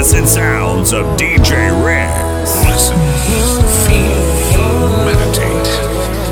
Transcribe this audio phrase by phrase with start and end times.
[0.00, 1.52] Magnificent sounds of DJ
[1.84, 2.56] Ricks.
[2.64, 2.96] Listen,
[3.84, 5.72] feel, meditate,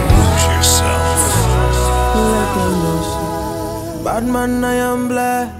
[0.09, 1.21] lose yourself.
[4.03, 5.53] Bad man, I am blessed.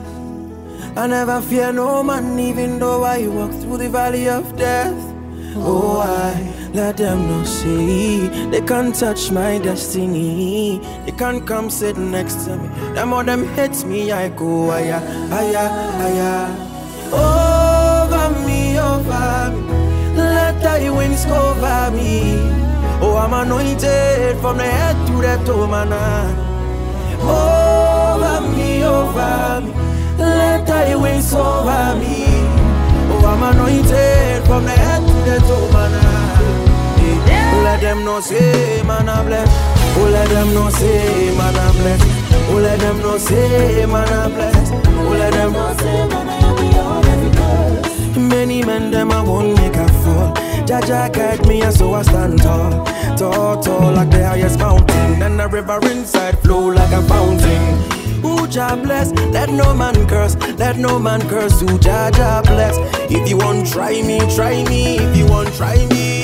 [0.97, 4.97] I never fear no man, even though I walk through the valley of death.
[5.57, 10.81] Oh, I let them know see they can't touch my destiny.
[11.05, 12.69] They can't come sit next to me.
[12.95, 14.99] Them all them hits me, I go higher,
[15.29, 15.69] higher,
[16.01, 16.69] higher.
[17.13, 17.58] Me,
[19.09, 20.17] over me.
[20.17, 22.39] Let thy wings cover me.
[23.01, 25.93] Oh, I'm anointed from the head to the toe, man.
[27.21, 29.73] Over me, over me.
[30.19, 32.27] Let thy wings over me.
[33.11, 35.93] Oh, I'm anointed from the head to the toe, man.
[37.27, 37.63] Yeah.
[37.65, 39.53] Let them know, say, man, I'm blessed.
[39.97, 42.07] Oh, let them know, say, man, I'm blessed.
[42.51, 44.73] Oh, let them know, say, man, I'm blessed.
[44.87, 46.38] Oh, let them know, say, man, I am beyond every curse.
[48.19, 50.35] Many men, them, I won't make a fall.
[50.67, 52.85] Jaja guide me, and so I stand tall.
[53.17, 55.23] Tall, tall, like the highest mountain.
[55.23, 58.25] And the river inside flow like a fountain.
[58.25, 61.63] Ooh, Jah bless, let no man curse, let no man curse.
[61.63, 62.77] Ooh, Jah, Jah bless.
[63.11, 64.99] If you want, try me, try me.
[64.99, 66.18] If you want, try me.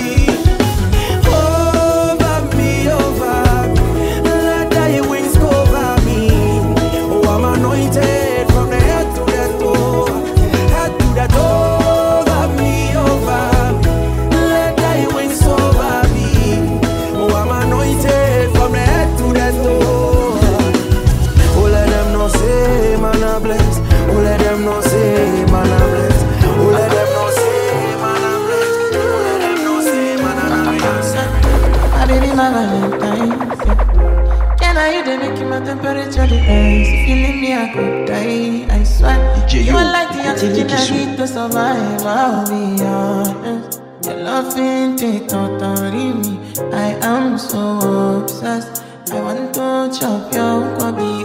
[40.42, 42.02] Yo, are like the oxygen I need to survive.
[42.06, 43.80] I'll be honest.
[44.04, 46.40] Your love ain't it totally me.
[46.72, 48.82] I am so obsessed.
[49.12, 51.23] I want to chop your kwabi.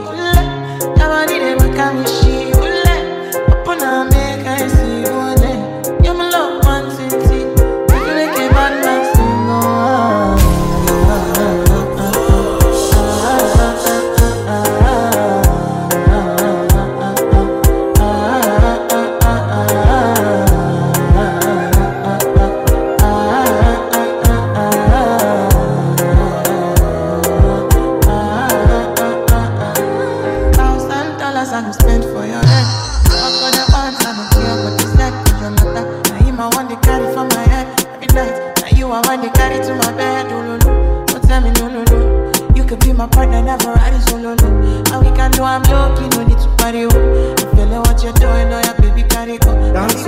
[42.69, 44.47] Could be my partner, never ride solo, no.
[44.93, 46.85] And we can do I'm lucky, no need to party.
[46.85, 47.33] Oh.
[47.33, 49.55] I feel like what you're doing, oh yeah, baby, carry go.
[49.73, 50.05] Dance,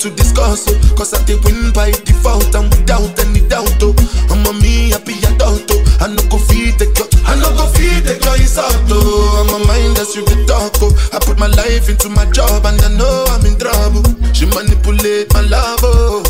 [0.00, 0.94] To discuss, oh.
[0.94, 3.96] Cause I did win by default and without any doubt, oh.
[4.30, 5.98] I'm a me happy adult, oh.
[6.00, 9.40] I no go feed the girl, I no go feed the girl, out, oh.
[9.40, 10.92] I'm a mind that's you the talk, oh.
[11.16, 14.04] I put my life into my job and I know I'm in trouble.
[14.36, 16.22] She manipulate my love, oh.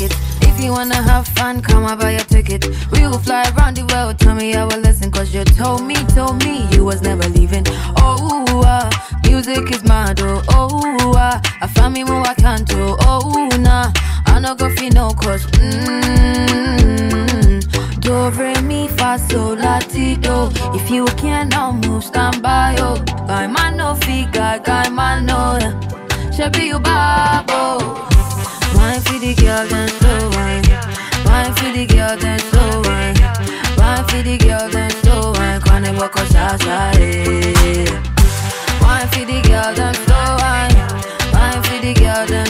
[0.00, 2.66] If you wanna have fun, come and buy your ticket.
[2.90, 5.10] We will fly around the world, tell me I will listen.
[5.12, 7.64] Cause you told me, told me you was never leaving.
[7.98, 8.90] Oh, uh,
[9.24, 12.96] music is mad, oh, oh, uh, I found me more I can't do.
[13.02, 13.92] Oh, nah,
[14.26, 16.00] I no go feel no cause, mmm.
[18.00, 20.18] Do, re, mi, fa, sol, la, ti.
[20.74, 22.96] If you can't now move, stand by, oh.
[23.28, 25.58] Guy man no figure, guy man no.
[26.32, 28.13] Should be your babo.
[29.54, 29.88] Girl, then
[31.54, 32.40] for the girl, then
[34.08, 37.86] for the girl, then boko sasa, eh.
[38.82, 42.46] Wine for the girl, then for the girl, then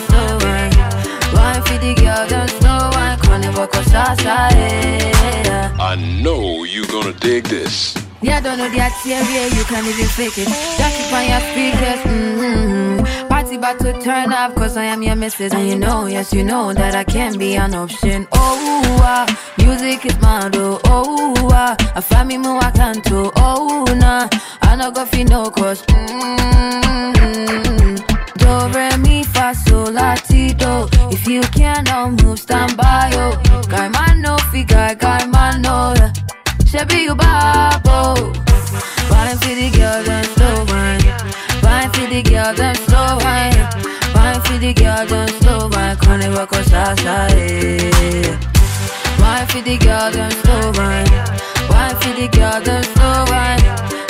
[1.67, 5.77] for the girl, then work on sasa, yeah.
[5.79, 8.04] I know you gonna dig this.
[8.25, 10.49] Yeah, don't know that area, you can't even fake it.
[10.49, 13.29] Just keep on your speakers, mm-hmm.
[13.29, 15.53] Party about to turn up, cause I am your missus.
[15.53, 18.27] And you know, yes, you know that I can be an option.
[18.33, 19.27] Oh, ah,
[19.59, 20.81] music is my do.
[20.87, 23.31] Oh, ah, I find me I can too.
[23.37, 24.31] Oh, nah,
[24.63, 27.15] I no go fi no cause, mm-hmm.
[28.39, 30.89] Do, re, mi, fa, sol, la, ti, do.
[31.13, 33.37] If you cannot move, stand by, yo.
[33.69, 36.11] Guy, man, no fi, guy, guy, man, no, yeah.
[36.75, 38.19] Shabby, you babo.
[39.09, 41.07] Wine for the girl, then slow wine.
[41.63, 43.55] Wine for the girl, then slow wine.
[44.13, 45.97] Wine for the girl, then slow wine.
[45.99, 48.37] Kone wako sasa, eh.
[49.21, 51.07] Wine for the girl, then slow wine.
[51.71, 53.63] Wine for the girl, then slow wine.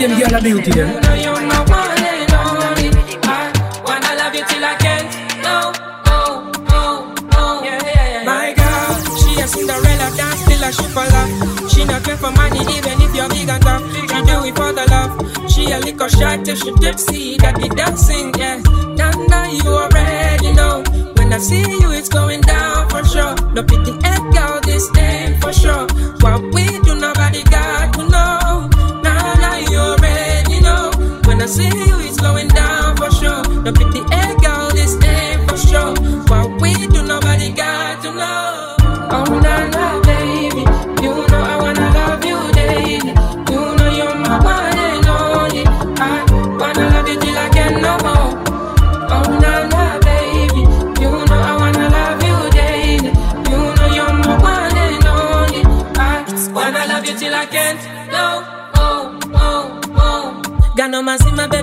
[0.00, 0.88] See them girl a beauty them.
[8.24, 11.70] My girl, she a Cinderella dance till a she fall off.
[11.70, 13.82] She not care for money even if you're big and tough.
[13.92, 15.50] She do it for the love.
[15.52, 17.36] She a liquor shot till she tipsy.
[17.36, 18.56] That be dancing, yeah.
[18.96, 20.82] Now, now you already know.
[21.16, 23.34] When I see you, it's going down for sure.
[23.52, 25.86] No pity egg girl, this thing for sure.
[26.20, 27.99] What we do, nobody got
[31.50, 33.42] see you, it's going down for sure.
[33.62, 34.39] No pity egg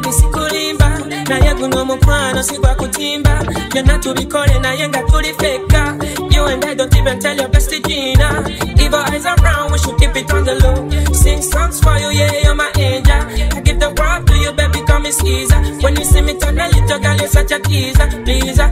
[0.08, 1.00] baby sikulimba
[1.30, 3.44] naye guno mukwano sigwa kutimba.
[3.74, 5.98] Byonna tubikole naye nga tulifeka.
[6.32, 8.46] You and I don't even tell your bestie Gina.
[8.80, 11.14] Evil eyes around, we should keep it on the low.
[11.14, 13.22] Sing songs for you, yeah, you're my angel.
[13.58, 16.60] I give the world to you, baby, call me Caesar When you see me turn
[16.60, 18.70] a little girl, you're such a teaser, pleaser.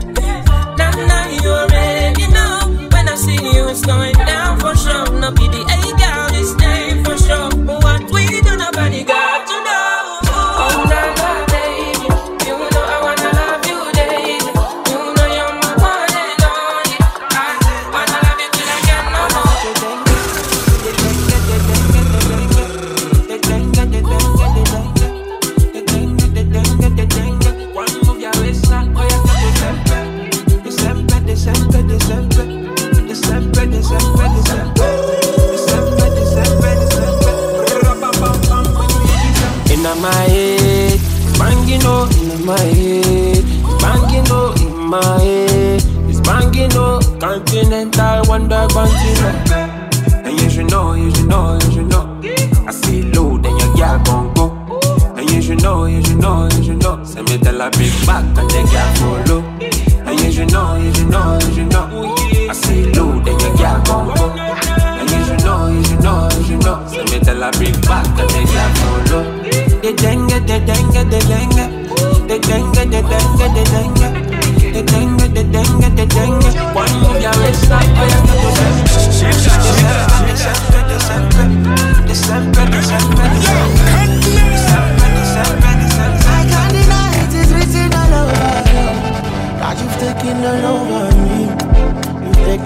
[0.78, 2.88] Now, now you already know.
[2.92, 5.10] When I see you, it's going down for sure.
[5.20, 6.35] No PDA girl,
[58.06, 59.40] back and the girl follow.
[60.06, 60.95] And know, you know, you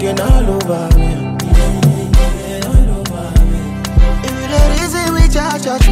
[0.01, 1.09] Taken all over me.
[1.85, 2.09] Me.
[4.25, 5.23] If you the reason we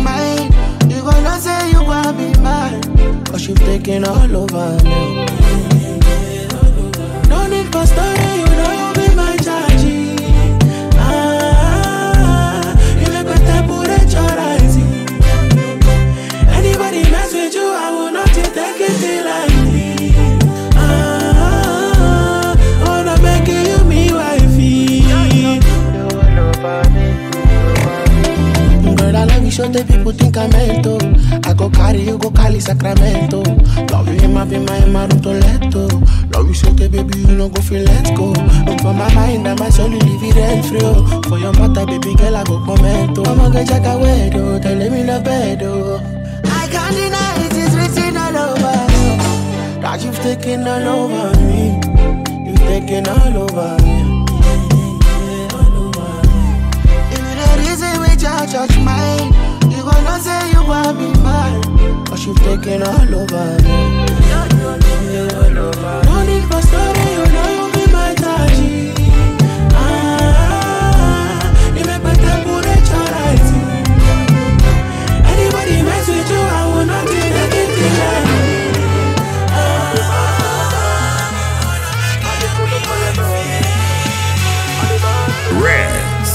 [0.04, 0.50] mine,
[0.90, 2.82] you gonna say you wanna be mine.
[3.26, 5.28] Cause you've taken all over me.
[7.30, 9.86] No need for story, you know you be my charge.
[10.98, 12.66] Ah,
[13.00, 15.06] you make my temperature rising.
[16.58, 19.59] Anybody mess with you, I will not take it lightly.
[29.60, 30.96] So the people think I'm mental.
[31.44, 33.44] I go carry you, go Cali, Sacramento.
[33.92, 35.84] Love you in my, be my, in my room to let go.
[36.32, 38.32] Love you, so the baby, you know, go feel let's go.
[38.32, 40.80] Look for my mind and my soul, you leave it rent free.
[40.82, 41.22] oh.
[41.28, 43.20] For your mother, baby girl, I go comment.
[43.20, 43.26] oh.
[43.28, 44.60] I'ma get jack away, though.
[44.64, 46.00] Tell me no bed, oh.
[46.46, 49.20] I can't deny it, it's written all over you.
[49.84, 51.84] That you've taken all over me.
[52.48, 54.20] You've taken all over me.
[58.72, 59.39] If you
[60.24, 61.62] the reason we judge, judge mine,
[62.26, 63.80] you've taken all over me.
[66.06, 68.94] No need for story, you know you be my taji.
[69.74, 71.40] Ah,
[71.76, 73.52] you make my temperature rise.
[75.32, 77.78] Anybody mess with you, I will not do anything.
[85.62, 86.32] Reds.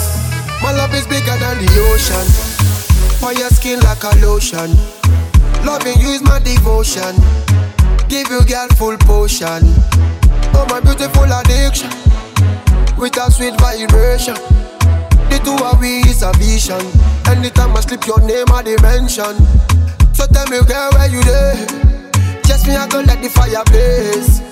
[0.63, 2.44] My love is bigger than the ocean.
[3.25, 4.77] For your skin like a lotion.
[5.65, 7.17] Loving you is my devotion.
[8.07, 9.65] Give you girl full potion.
[10.53, 11.89] Oh my beautiful addiction.
[13.01, 14.35] With a sweet vibration.
[15.33, 16.85] The two of we is a vision.
[17.25, 19.41] Anytime I slip your name I dimension.
[20.13, 21.57] So tell me girl where you there?
[22.45, 24.45] Just me I go let the fire blaze.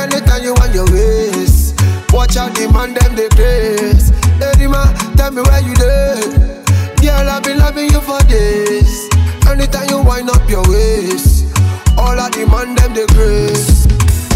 [0.00, 1.74] Anytime you want your ways.
[2.14, 4.08] Watch out the man them they grace.
[4.40, 4.56] Hey
[5.18, 6.60] tell me where you there?
[7.00, 9.08] Girl I've been loving you for days.
[9.48, 11.46] Anytime you wind up your waist,
[11.98, 13.86] all the man them they grace.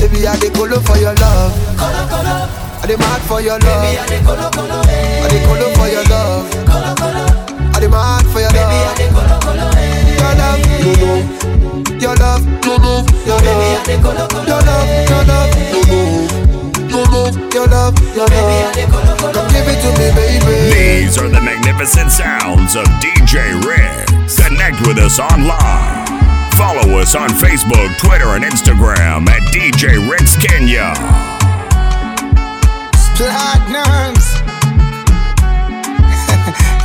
[0.01, 1.53] Baby I dey colo for your love.
[1.79, 2.49] Colo, colo,
[2.83, 3.83] I dey mad for your love.
[3.85, 4.09] baby, I love.
[4.09, 5.25] dey colo, colo, eh.
[5.25, 6.45] I dey colo for your love.
[6.67, 7.25] Colo, colo,
[7.75, 8.69] I dey mad for your love.
[8.69, 8.97] baby, I love.
[8.97, 10.19] dey colo, colo, eh.
[10.19, 11.13] Your love, no no.
[12.01, 12.95] Your love, no no.
[13.25, 16.54] Your Baby, I love, dey colo, colo, your love, your love, no no.
[17.25, 17.49] No no.
[17.55, 18.75] Your love, your love.
[18.75, 20.75] dey colo, colo, Come give it to me, baby.
[20.75, 24.05] These are the magnificent sounds of DJ Red.
[24.29, 26.05] Connect with us online.
[26.53, 30.93] Follow us on Facebook, Twitter, and Instagram at DJ Ricks Kenya.
[33.17, 34.27] Platinums.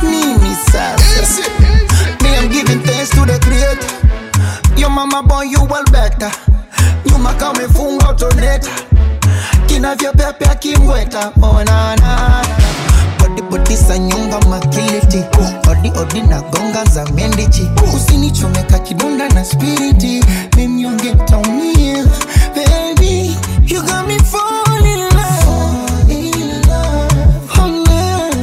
[0.02, 1.50] Nini sasa.
[2.24, 4.80] Me, I'm giving thanks to the creator.
[4.80, 6.30] Your mama boy, you well better.
[7.04, 8.70] Nyuma kama umefunga utoneta.
[9.74, 11.32] Kinavyopepe akimweta.
[11.42, 12.42] Oh, na, na.
[13.18, 15.22] Body body sa nyonga makiliti.
[15.70, 17.70] Odi odi na gonga za mendichi.
[17.96, 20.24] Usinichomeka kidonda na spiriti.
[20.56, 22.04] Mimnyonge taumia.
[22.54, 26.10] Baby you got me fall in love.
[26.10, 27.50] In love.
[27.56, 28.36] Oh love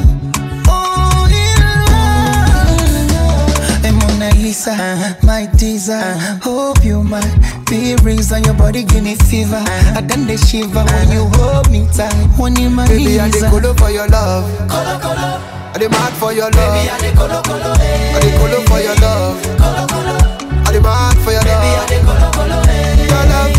[0.69, 3.81] oh in love.
[3.83, 6.17] Hey, Mona Lisa, my teaser.
[6.41, 7.35] Hope you might
[7.69, 9.61] be reason your body give me fever.
[9.95, 12.13] I done the shiver when you hold me tight.
[12.37, 13.49] One in my Baby, I dey knees.
[13.49, 14.45] colo for your love.
[14.69, 15.39] Colo, colo,
[15.73, 17.01] I dey mad for your baby, I love.
[17.01, 18.15] dey colo, colo, eh.
[18.15, 19.35] I dey colo for your love.
[19.57, 20.15] Colo, colo,
[20.63, 21.89] I dey mad for your baby, I love.
[21.89, 23.07] dey colo, colo, eh.
[23.07, 23.51] Your love.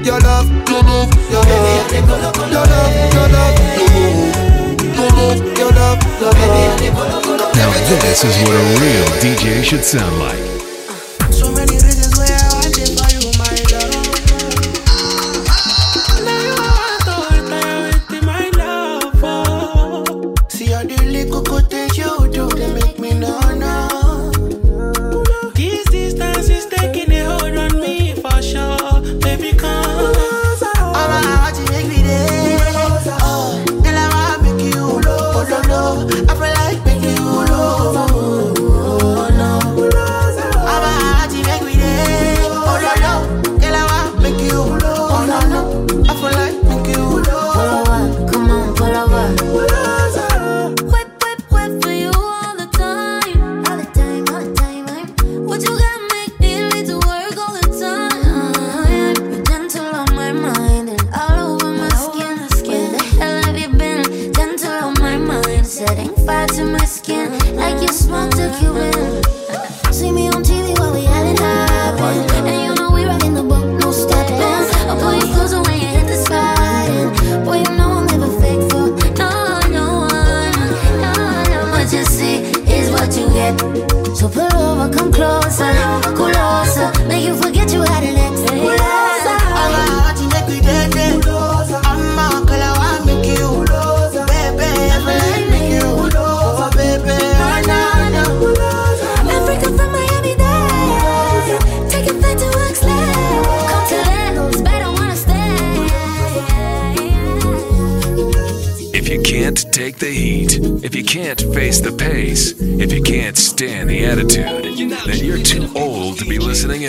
[0.00, 0.48] Your love.
[1.30, 3.56] Your Baby, I love, dey colo, colo, your love, your love.
[4.96, 5.26] No no.
[5.56, 6.80] Your love, your love.
[6.96, 10.49] colo, colo, Now this is what a real DJ should sound like.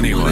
[0.02, 0.31] Listening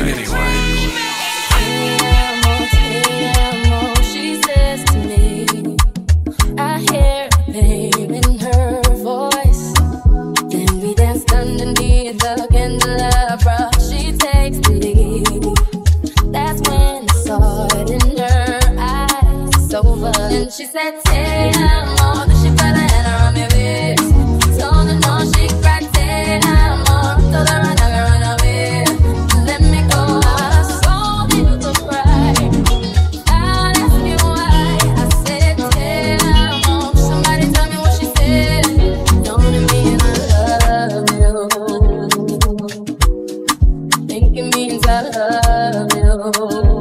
[44.81, 46.78] things I love you.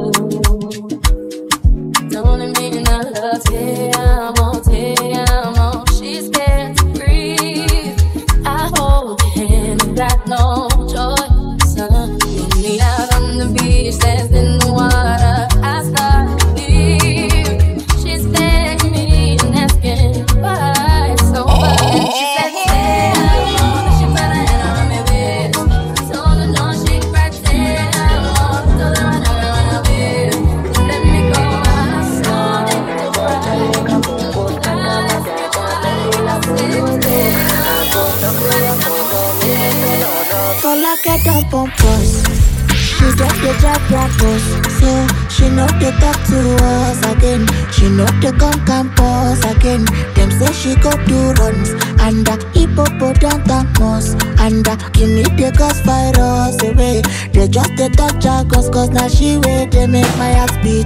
[59.89, 60.78] make my ass beat.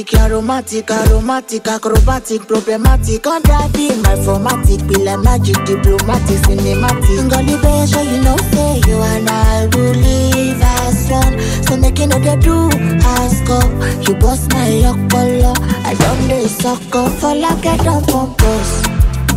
[0.00, 7.28] Aromatic, aromatic, acrobatic, problematic, on driving my formatic, be like magic, diplomatic, cinematic.
[7.28, 11.38] Ngoli oh, show you know say you and I will live as one.
[11.64, 12.70] So make know they do
[13.04, 14.08] ask up.
[14.08, 15.52] You bust my color,
[15.84, 18.82] I don't need suck up for like I don't purpose.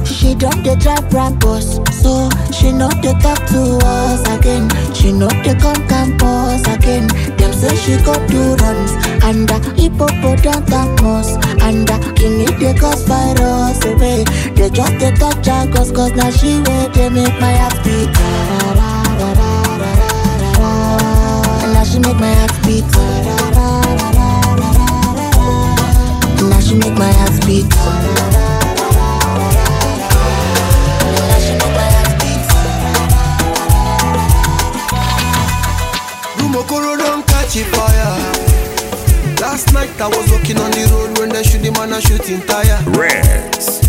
[0.10, 1.10] She don't dey drive
[1.42, 4.70] bus, so she know they talk to us again.
[4.94, 7.08] She know they come campus again.
[7.36, 11.30] Them say she go do runs and the hippopotamus
[11.64, 14.24] and the king it they cause virus away.
[14.56, 16.60] They just they touch her cause cause now she
[16.94, 18.12] they make my heart beat.
[21.74, 22.84] Now she make my heart beat.
[26.50, 27.70] Now she make my heart beat.
[36.96, 38.43] Don't catch a fire.
[39.54, 42.42] Last night I was walking on the road when they shoot the man a shooting
[42.50, 42.82] tire.
[42.98, 43.86] Rex.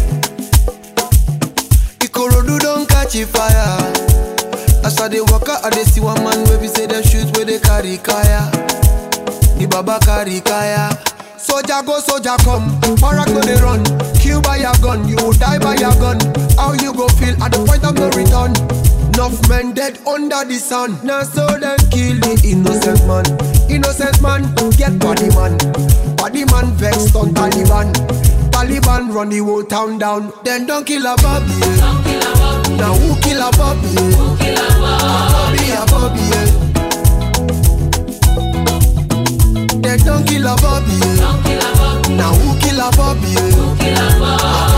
[2.04, 3.80] Ikorodu don't catch a fire.
[4.84, 7.32] As I dey walk out, I dey see one man where we say they shoot
[7.34, 8.44] where they carry kaya.
[9.56, 10.92] The baba carry kaya.
[11.40, 12.68] Soldier go, soldier come.
[13.00, 13.80] Barak go they run.
[14.20, 16.20] Kill by your gun, you will die by your gun.
[16.60, 18.52] How you go feel at the point of no return?
[19.16, 21.00] Enough men dead under the sun.
[21.02, 23.24] Now so them kill the innocent man.
[23.74, 24.42] Innocent man
[24.76, 25.58] get body man.
[26.16, 27.92] Body man vexed on Taliban.
[28.50, 30.32] Taliban run the whole town down.
[30.44, 31.52] Then don't kill a Bobby.
[31.58, 32.76] Yeah.
[32.78, 33.88] Now who kill a Bobby?
[33.88, 35.70] Who kill a Bobby?
[35.74, 36.48] A Bobby, yeah.
[39.82, 40.98] Then don't kill a Bobby.
[42.14, 43.34] Now who kill a Bobby?
[43.34, 44.73] Who kill a Bobby?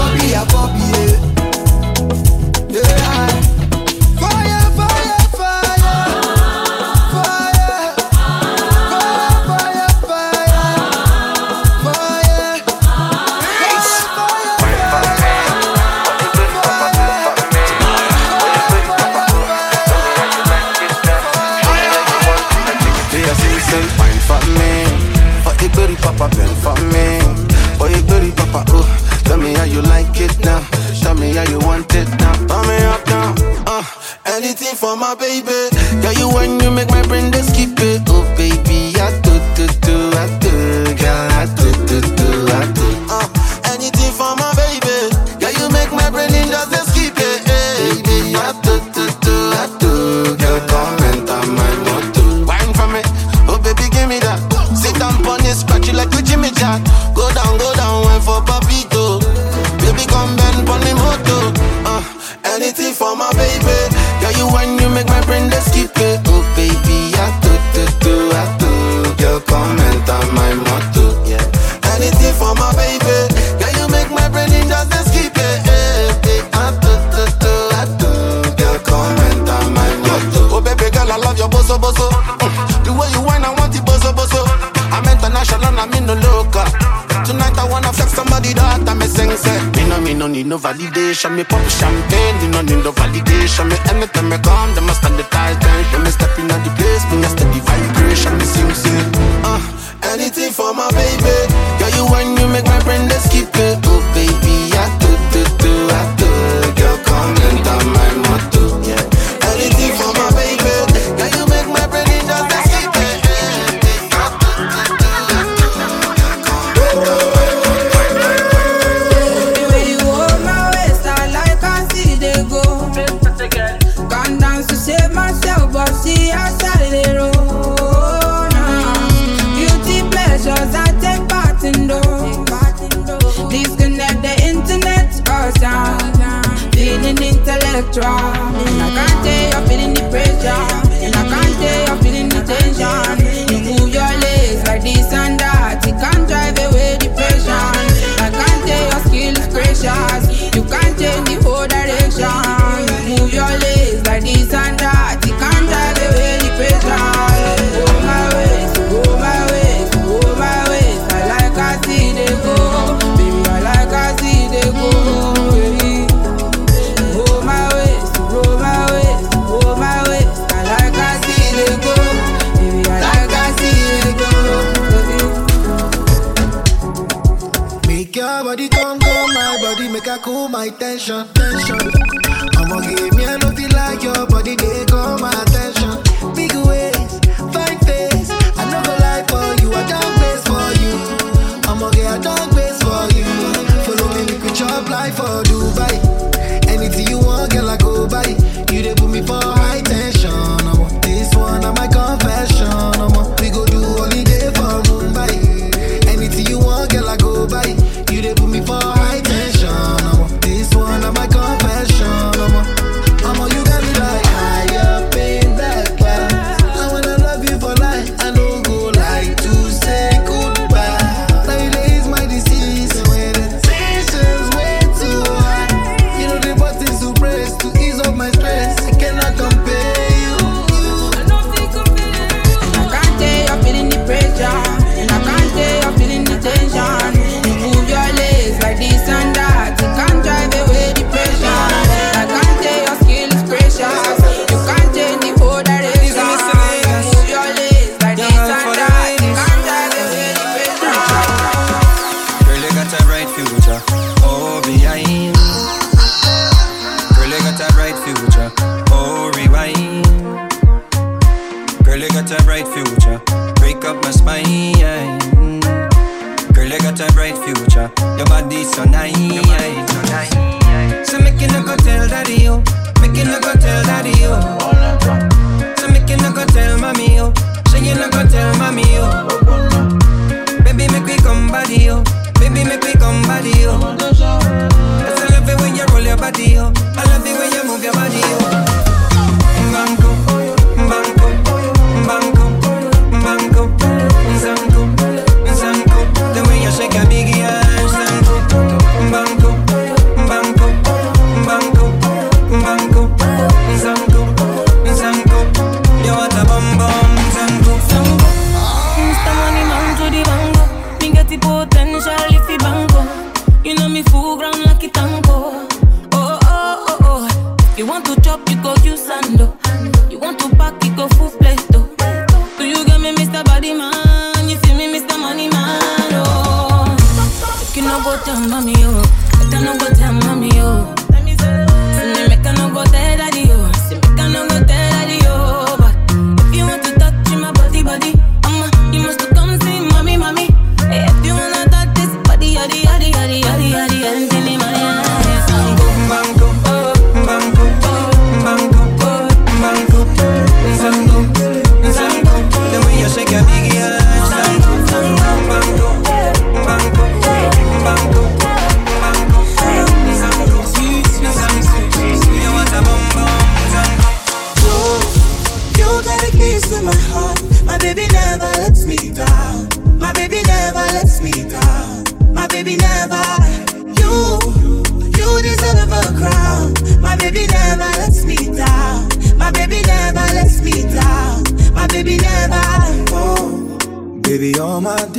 [34.86, 35.58] For my baby.
[36.00, 36.65] Girl, you when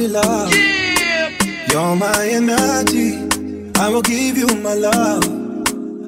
[0.07, 0.53] love.
[0.53, 1.29] Yeah.
[1.71, 3.27] You're my energy.
[3.75, 5.23] I will give you my love.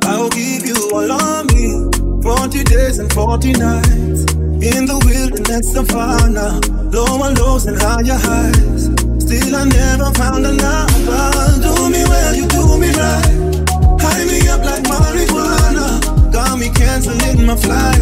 [0.06, 1.90] I will give you all of me.
[2.24, 4.22] 40 days and 40 nights.
[4.60, 6.60] In the wilderness of fire.
[6.92, 8.86] Lower lows and higher highs.
[9.24, 11.62] Still, I never found another.
[11.62, 13.70] Do me well, you do me right.
[14.02, 16.32] High me up like marijuana.
[16.34, 18.00] Got me canceling my flight.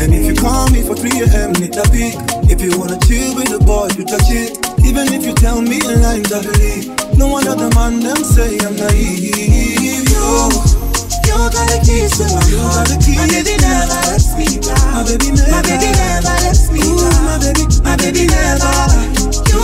[0.00, 2.37] And if you call me for 3 a.m., need a be.
[2.48, 4.56] If you wanna chill with the boy, you touch it.
[4.84, 6.88] Even if you tell me lies, I believe.
[7.18, 9.36] No one other man them say I'm naive.
[10.08, 10.48] You.
[11.28, 12.88] You got the keys to my heart.
[12.88, 14.80] My baby never lets me down.
[14.96, 16.98] My baby never, my baby never lets me down.
[16.98, 18.74] Ooh, my baby, my baby never.
[19.52, 19.62] You,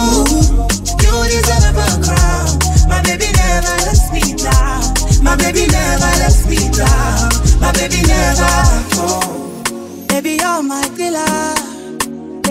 [1.02, 2.52] you deserve a crown.
[2.86, 4.84] My baby never lets me down.
[5.24, 7.32] My baby never lets me down.
[7.64, 8.52] My baby never.
[9.00, 10.04] Oh.
[10.08, 11.73] Baby, you're my pillar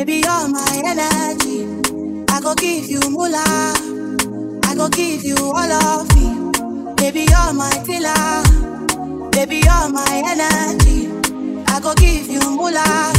[0.10, 1.66] energy.
[2.30, 3.74] I go give you moolah.
[4.66, 6.52] I go give you all of me.
[6.96, 9.30] Baby, you're my killer.
[9.32, 11.10] Baby, you're my energy.
[11.68, 13.13] I go give you moolah.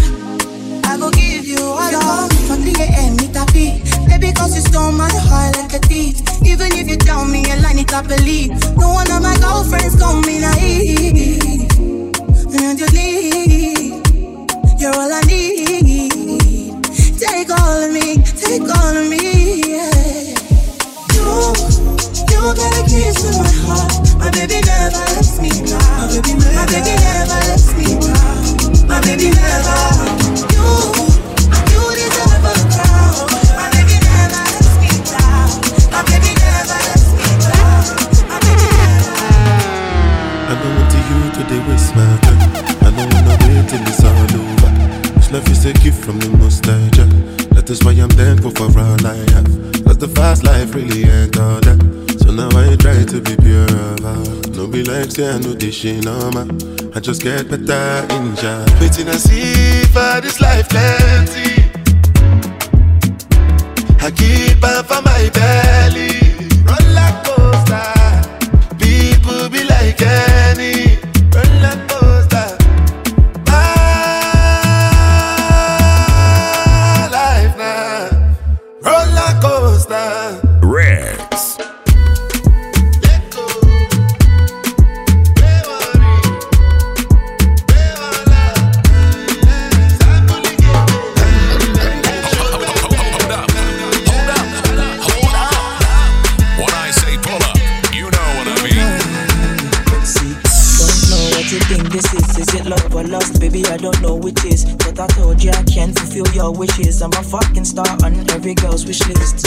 [0.85, 2.37] I go give you all of me.
[2.49, 3.17] From 3 a.m.
[3.35, 3.83] a beat.
[4.09, 6.21] Baby, cause you stole my heart like a thief.
[6.45, 8.51] Even if you tell me a line, it I believe.
[8.77, 11.71] No one of my girlfriends call me naive.
[12.61, 14.03] And you leave.
[14.79, 16.14] You're all I need.
[17.35, 19.59] Take all of me, take all of me.
[19.67, 19.91] Yeah.
[21.19, 21.27] You,
[22.31, 23.91] you got a keys to my heart.
[24.23, 25.83] My baby never lets me down.
[25.99, 28.87] My baby never, my baby never lets me down.
[28.87, 29.83] My baby never.
[30.55, 30.95] You,
[31.75, 33.27] you deserve a crown.
[33.59, 35.51] My baby never lets me down.
[35.91, 37.83] My baby never lets me down.
[38.31, 39.11] My baby never.
[40.39, 42.39] I don't want to you to waste my time.
[42.79, 44.64] I don't wanna wait till it's all over.
[45.35, 47.07] Life is a gift from the most nostalgia.
[47.57, 49.85] That is why I'm thankful for all I have.
[49.85, 51.81] Cause the fast life really ain't all that.
[52.23, 53.67] So now I try to be pure
[53.99, 54.55] heart.
[54.55, 56.55] No be like say I know this shit no man.
[56.95, 58.71] I just get better in job.
[58.79, 61.67] Waiting I see for this life plenty.
[64.07, 66.15] I keep on for my belly.
[66.63, 67.91] Roller coaster.
[68.79, 70.34] People be like any
[101.95, 102.39] this is.
[102.39, 103.41] Is it love or lust?
[103.41, 104.65] Baby, I don't know which is.
[104.65, 107.01] But I told you I can't fulfill your wishes.
[107.01, 109.47] I'm a fucking star on every girl's wish list.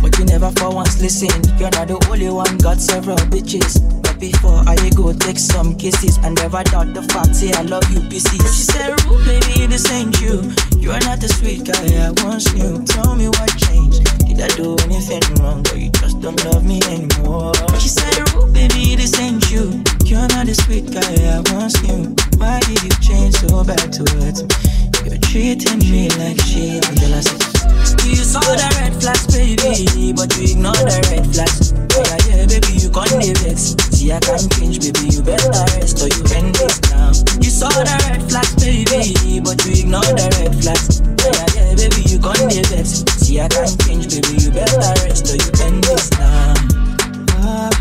[0.00, 1.42] But you never for once listen.
[1.58, 4.09] You're not the only one, got several bitches.
[4.20, 8.06] Before I go take some kisses, I never doubt the fact, say I love you,
[8.10, 8.36] pieces.
[8.54, 10.44] She said, Rude, baby, this ain't you.
[10.76, 12.84] You're not the sweet guy I once knew.
[12.84, 14.04] Tell me what changed.
[14.28, 15.64] Did I do anything wrong?
[15.72, 17.54] Or you just don't love me anymore?
[17.80, 19.80] She said, Rude, baby, this ain't you.
[20.04, 22.12] You're not the sweet guy I once knew.
[22.36, 24.89] Why did you change so bad towards me?
[25.04, 26.86] You're treating me like shit.
[26.88, 27.40] Until I said,
[28.04, 31.72] you saw the red flags, baby, but you ignore the red flags.
[31.96, 33.74] Yeah, yeah, baby, you can't vex.
[33.96, 37.16] See, I can't change, baby, you better rest or you end this now.
[37.40, 41.00] You saw the red flags, baby, but you ignore the red flags.
[41.00, 43.00] Yeah, yeah, baby, you can't vex.
[43.24, 46.54] See, I can't change, baby, you better rest or you end this now.
[47.40, 47.72] Ah,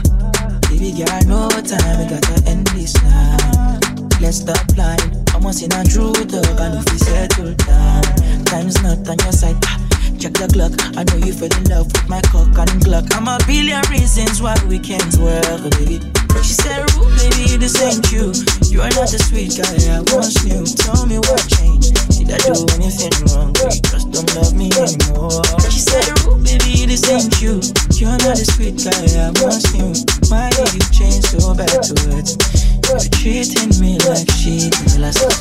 [0.72, 3.80] baby, girl, no time, we gotta end this now.
[4.22, 5.19] Let's stop lying.
[5.40, 8.04] Almost in a true dog, and if we settle down,
[8.44, 9.56] time's not on your side.
[9.64, 9.80] Ah,
[10.20, 10.76] Check the clock.
[11.00, 13.08] I know you fell in love with my cock and Glock.
[13.16, 16.04] I'm a billion reasons why we can't work, baby.
[16.44, 18.36] She said, Rude, baby, this ain't you.
[18.68, 20.68] You are not the sweet guy I once knew.
[20.76, 21.96] Tell me what changed.
[22.32, 23.56] I do anything wrong?
[23.58, 25.42] You just don't love me anymore.
[25.70, 26.06] She said,
[26.46, 27.58] baby, this ain't you.
[27.98, 29.92] You're not the sweet guy I once knew.
[30.30, 32.80] Why did you change so bad towards me?
[32.86, 34.74] You're treating me like shit.
[34.94, 35.34] Till I said,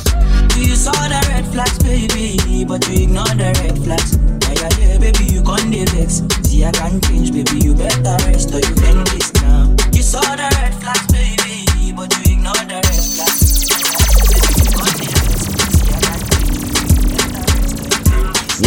[0.57, 4.17] You saw the red flags, baby, but you ignore the red flags.
[4.59, 6.21] Yeah, yeah, baby, you can't vex.
[6.43, 9.73] See, I can't change, baby, you better rest or you end this now.
[9.93, 12.28] You saw the red flags, baby, but you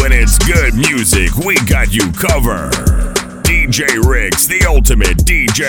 [0.02, 2.72] When it's good music, we got you covered.
[3.46, 5.62] DJ Ricks, the ultimate DJ.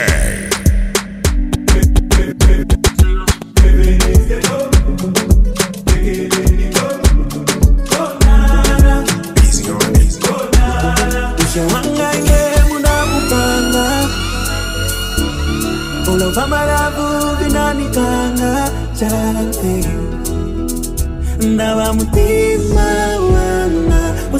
[16.07, 18.71] ulova malavu vinanikanga
[21.93, 23.32] mutima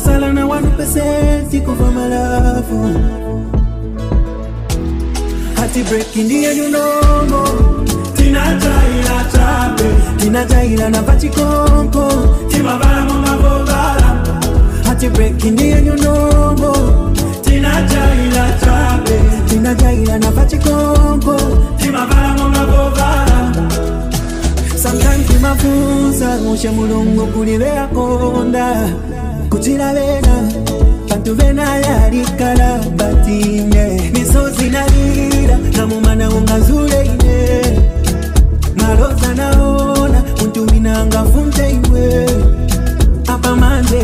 [0.04, 3.00] usala na wanu pesenti kuva malavu
[5.56, 7.44] hati breki ndiye nyunomo.
[8.16, 9.24] Tinajaila
[10.18, 12.08] tinajaila na vachikonko
[12.48, 14.26] timavala mumavovala
[14.84, 16.74] hati breki ndiye nyunomo.
[19.50, 21.36] Tinajaila na vachikonko
[21.78, 23.54] timavala mumavovala
[24.84, 27.28] Sometimes timafunza ushe mulungu
[29.54, 30.36] kugira bena
[31.10, 37.38] bantu bena yarikala batinye misozi nalira namumana ungazuleine.
[38.76, 42.26] Maloza naona untuminanga funteimwe
[43.28, 44.02] apamanje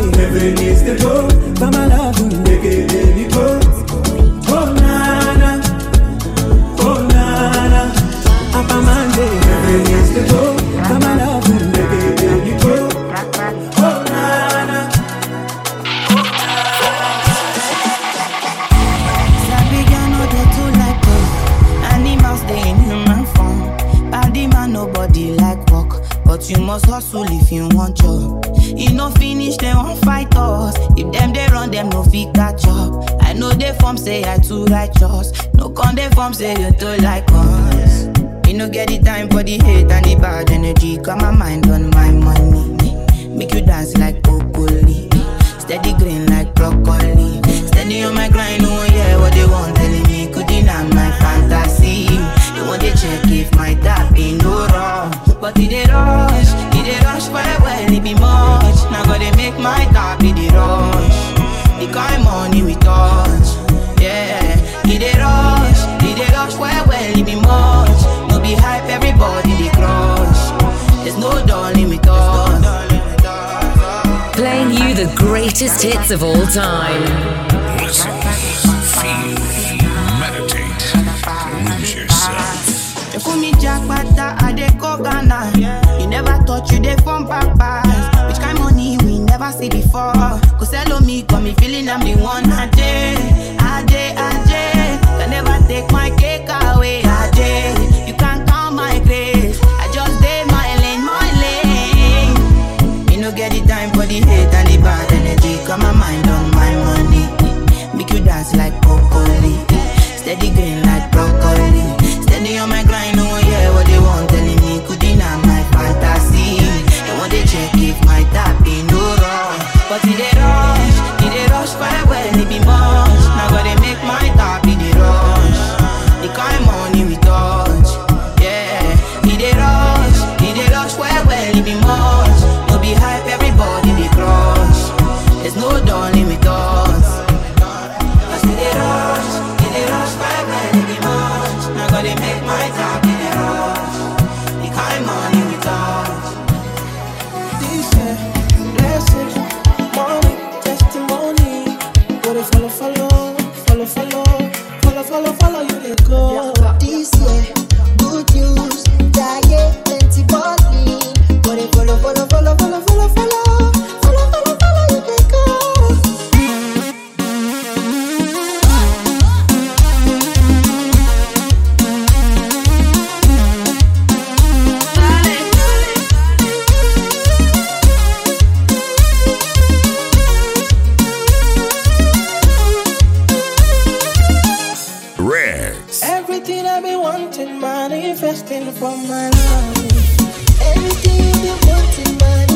[187.20, 190.60] wanted, manifesting for my life.
[190.60, 192.49] Anything you wanted, manifesting.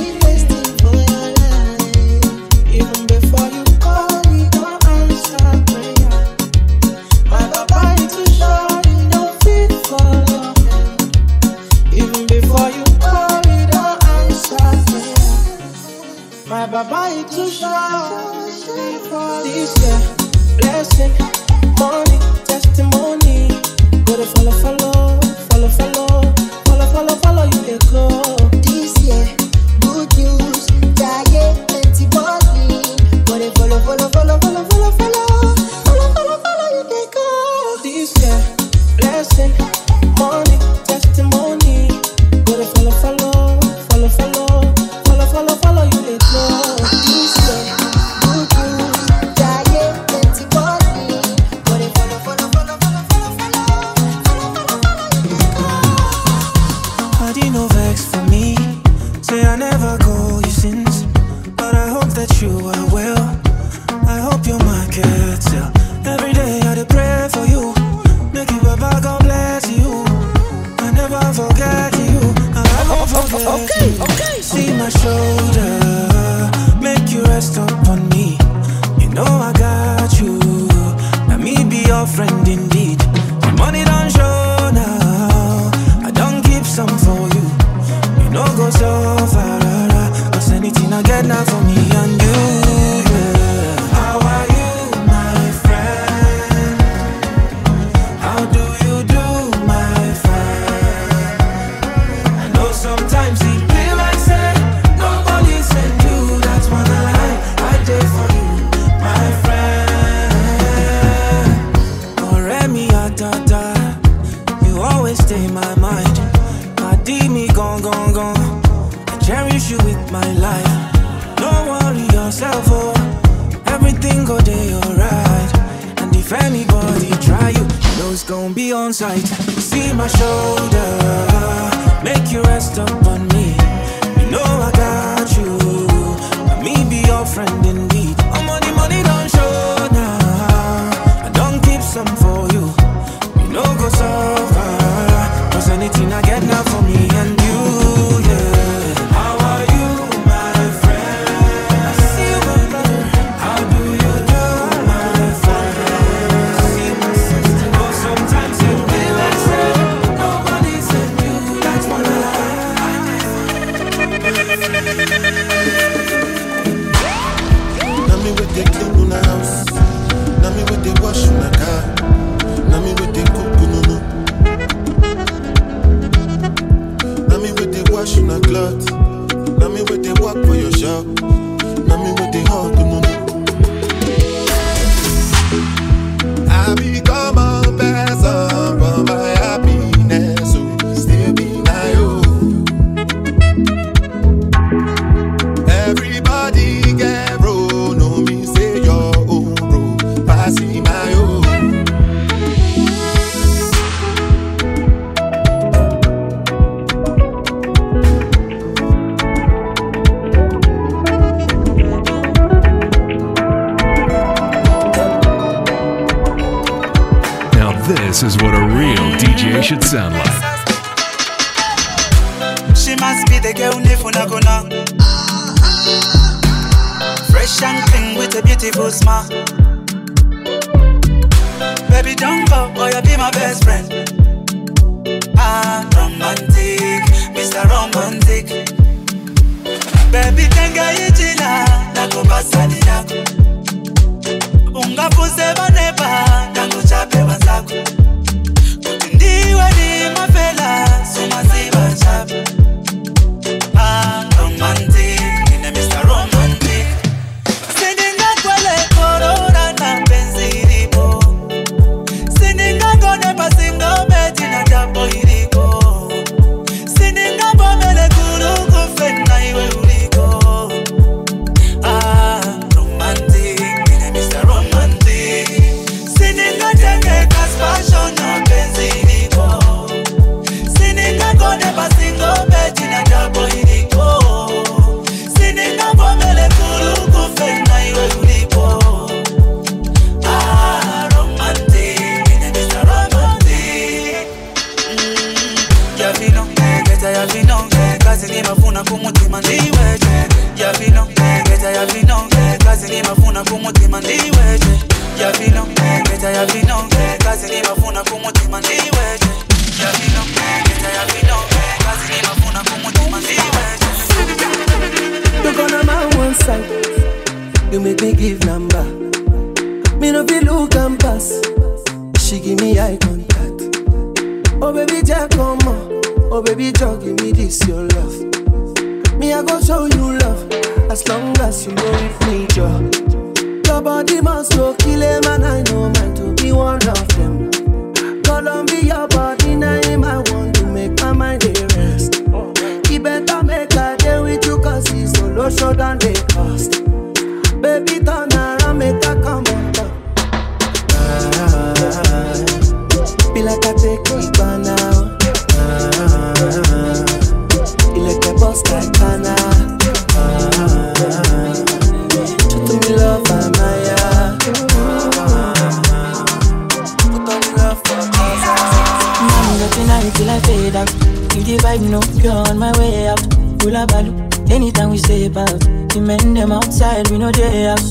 [370.05, 370.89] High till I fade out.
[371.33, 373.23] Think the vibe no pure on my way out.
[373.59, 374.13] Pull a balu,
[374.53, 375.59] anytime we step out.
[375.89, 377.89] The men them outside, we know they house.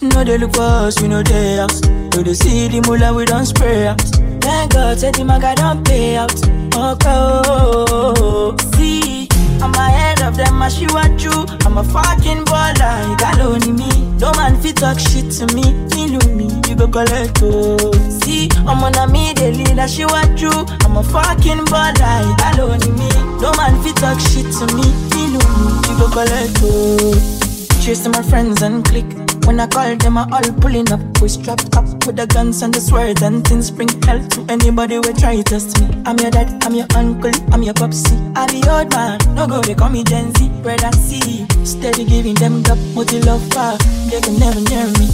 [0.00, 1.80] No they look for us, we know they house.
[1.82, 4.00] No they see the mullah, we don't spray out.
[4.40, 6.32] Thank God, said the maga don't pay out.
[6.32, 8.56] Okay, oh, oh, oh, oh.
[8.76, 9.15] see,
[9.62, 11.32] I'm ahead of them, I she what you.
[11.66, 13.88] I'm a fucking baller, you got only me.
[14.18, 17.92] No man fit talk shit to me, me look me, you go collect oh.
[18.08, 20.50] See, I'm on a me, they lead, I she what you.
[20.84, 23.08] I'm a fucking baller, you got only me.
[23.40, 27.42] No man fit talk shit to me, me look me, you go collect oh.
[27.82, 29.06] Chasing my friends and click.
[29.46, 31.00] When I call them, I all pulling up.
[31.22, 33.70] We strapped up with the guns and the swords and things.
[33.70, 35.86] Bring hell to anybody who try to test me.
[36.04, 38.16] I'm your dad, I'm your uncle, I'm your popsy.
[38.34, 40.50] I the old man, no go, they call me Gen Z.
[40.66, 43.78] And see, steady giving them up, multi love far.
[44.10, 45.06] They can never near me.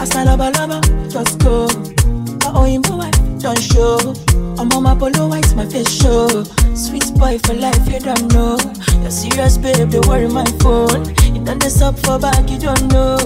[0.00, 0.80] I up a lover,
[1.10, 1.68] just go.
[2.54, 3.98] Him boy, don't show.
[4.58, 6.26] I'm on my polo white, my face show.
[6.74, 8.56] Sweet boy for life, you don't know.
[9.02, 11.04] You're serious, babe, they worry my phone.
[11.34, 13.16] You done this up for back, you don't know.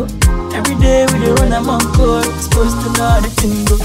[0.53, 2.23] Every day we dey run, I'm on call.
[2.23, 3.77] Supposed to know the thing go.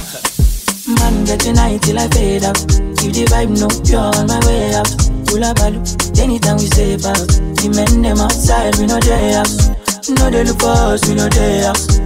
[1.00, 2.58] Man, getting high till I fade out.
[3.04, 4.92] If the vibe no pure on my way out.
[5.34, 5.82] Of value,
[6.22, 7.18] anytime we say about.
[7.18, 9.70] The men them outside, we know they house.
[10.10, 12.03] No they look for us, we they house.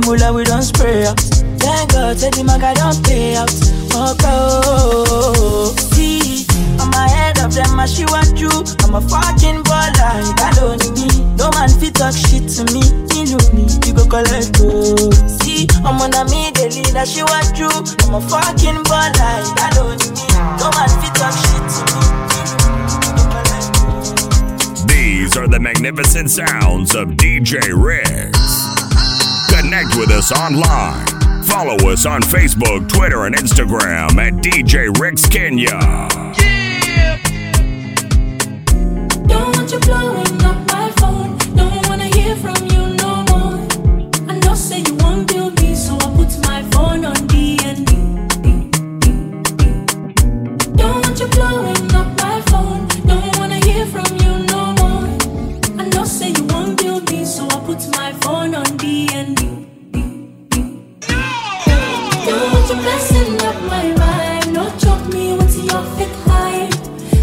[0.00, 1.20] Mullah, we don't spray out.
[1.60, 3.52] Thank God, say the don't pay out.
[3.92, 5.74] Oh.
[5.92, 6.46] See,
[6.80, 6.88] on
[7.44, 8.48] of them, she want you.
[8.80, 11.08] I'm a fucking baller, you got only me.
[11.36, 12.80] No man fit talk shit to me.
[13.52, 14.56] Me, you go collect.
[15.44, 16.24] See, I'm on a
[17.04, 17.68] she want you.
[18.08, 20.24] I'm a fucking baller, you got only me.
[20.56, 22.00] No man fit talk shit to me.
[24.88, 28.35] These are the magnificent sounds of DJ Ricks.
[29.66, 31.04] Connect with us online.
[31.42, 35.80] Follow us on Facebook, Twitter, and Instagram at DJ Ricks Kenya.
[39.26, 39.56] Don't
[63.66, 64.52] my vibe.
[64.52, 66.74] No choke me with your fake hype.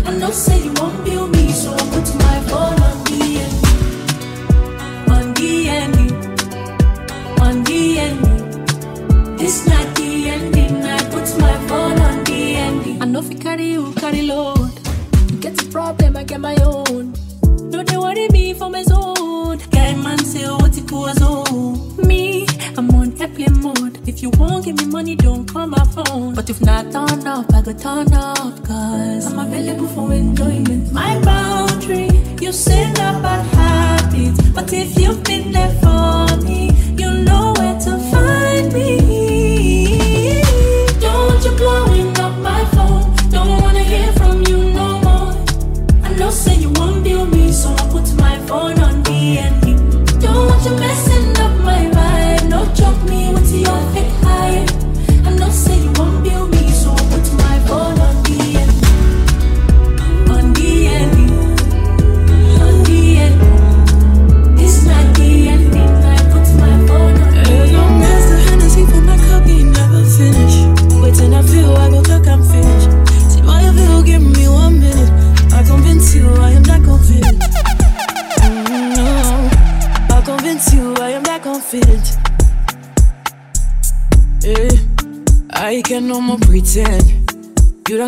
[0.07, 3.63] I know say you won't build me, so I put my phone on DND.
[5.13, 5.99] On DND.
[7.41, 9.37] On DND.
[9.37, 10.83] This not the ending.
[10.83, 13.01] I put my phone on DND.
[13.01, 14.71] I know if you carry you, carry load.
[15.31, 17.22] You get a problem, I get my own.
[24.05, 26.33] If you won't give me money, don't call my phone.
[26.35, 28.65] But if not turn up, I go turn up.
[28.65, 30.91] Cause I'm available for enjoyment.
[30.91, 32.09] My boundary,
[32.41, 34.41] you say bad habits.
[34.49, 35.32] But if you've been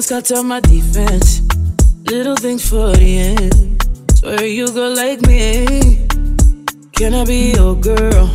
[0.07, 1.41] You don't my defense.
[2.03, 3.83] Little things for the end.
[4.13, 6.05] Swear you go like me.
[6.91, 8.27] Can I be your girl?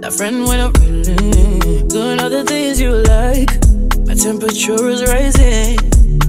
[0.00, 3.50] That friend when I'm feeling Doing all the things you like
[4.06, 5.76] My temperature is rising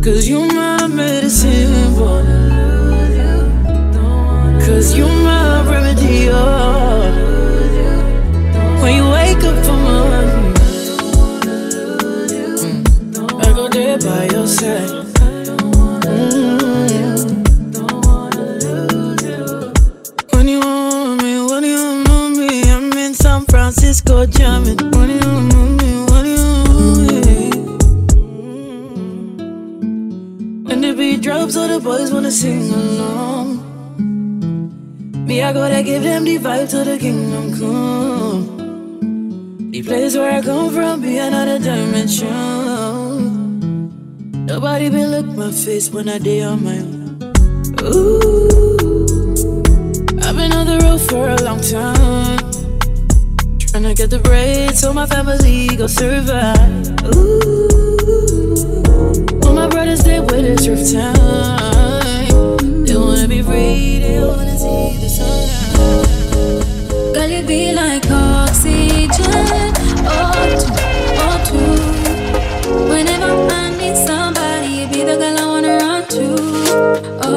[0.04, 2.24] Cause you my medicine boy
[4.66, 7.08] Cause you my remedy oh.
[8.82, 9.64] When you wake up
[14.00, 14.90] There by your side
[16.06, 17.34] Mm.
[20.34, 24.78] When you want me, when you want me, I'm in San Francisco jamming.
[24.92, 25.20] When you
[25.52, 27.52] want me, when you want me.
[30.72, 33.50] And the beat drops, all the boys wanna sing along.
[35.26, 38.42] Me, I gotta give them the vibe to the kingdom come.
[39.72, 43.07] The place where I come from be another dimension.
[44.48, 47.20] Nobody been look my face when I day on my own.
[47.84, 49.62] Ooh.
[50.24, 52.40] I've been on the road for a long time.
[53.60, 56.88] Tryna get the bread so my family go survive.
[57.14, 57.68] Ooh.
[59.44, 62.86] All my brothers, they with it's rough time.
[62.86, 67.14] They wanna be free, they wanna see the sunrise.
[67.14, 68.37] Girl, you be like oxygen,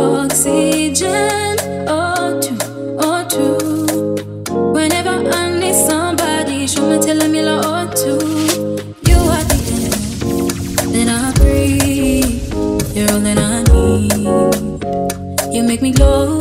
[0.01, 2.47] Oxygen, O2,
[2.97, 3.35] O2.
[4.73, 8.05] Whenever I need somebody, show me tell me la O2.
[9.09, 9.93] You are the air
[10.95, 12.97] that I breathe.
[12.97, 15.55] You're all that I need.
[15.55, 16.40] You make me glow.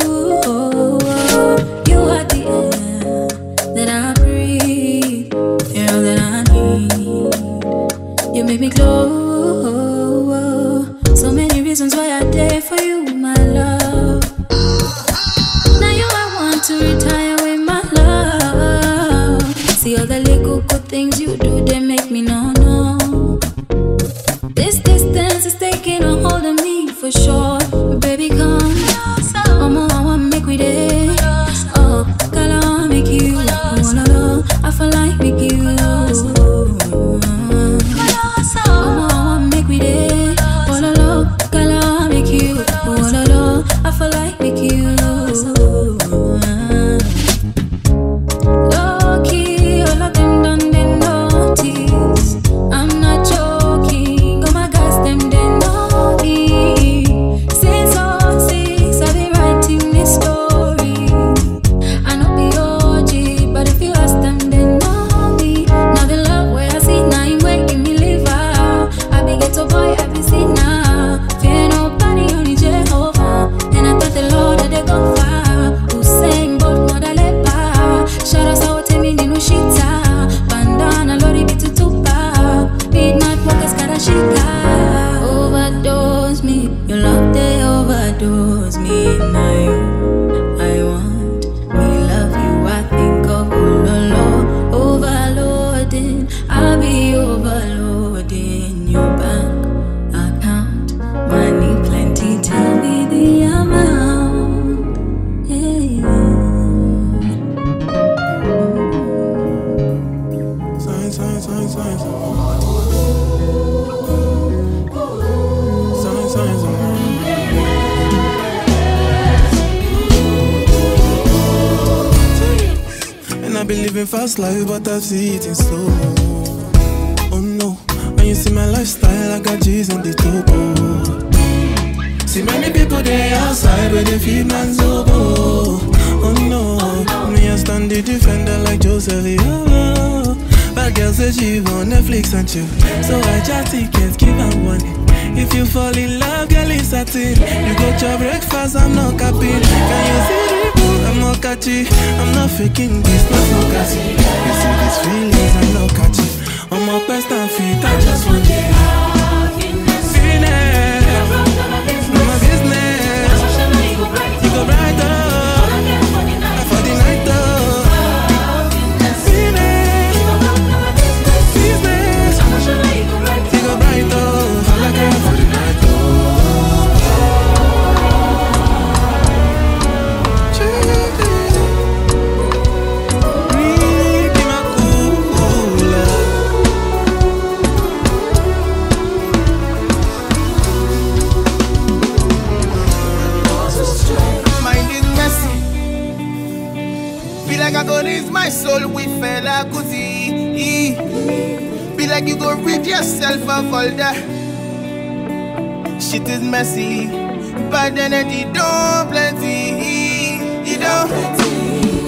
[209.00, 210.68] don plenty.
[210.68, 212.04] you don plenty.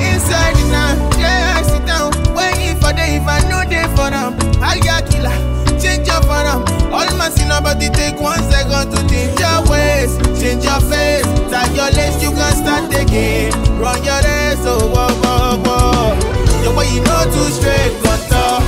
[0.00, 2.10] Inside now, yeah, I sit down.
[2.34, 4.32] Waiting for them if I know they for them.
[4.62, 5.36] I got killer,
[5.78, 6.64] change your for them.
[6.92, 11.26] All my sin about it take one second to change your ways, change your face.
[11.52, 12.22] tag your legs.
[12.22, 13.52] you can start again.
[13.78, 16.64] Run your race, oh, whoa, whoa, whoa.
[16.64, 18.64] Your way, you know too straight, contour.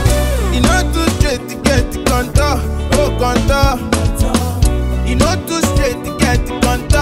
[0.53, 2.61] You know too straight to get the contour,
[3.01, 3.58] oh, contour.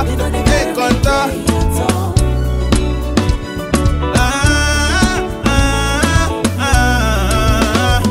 [0.05, 1.31] content, t'es content.
[4.15, 8.03] Ah, ah, ah,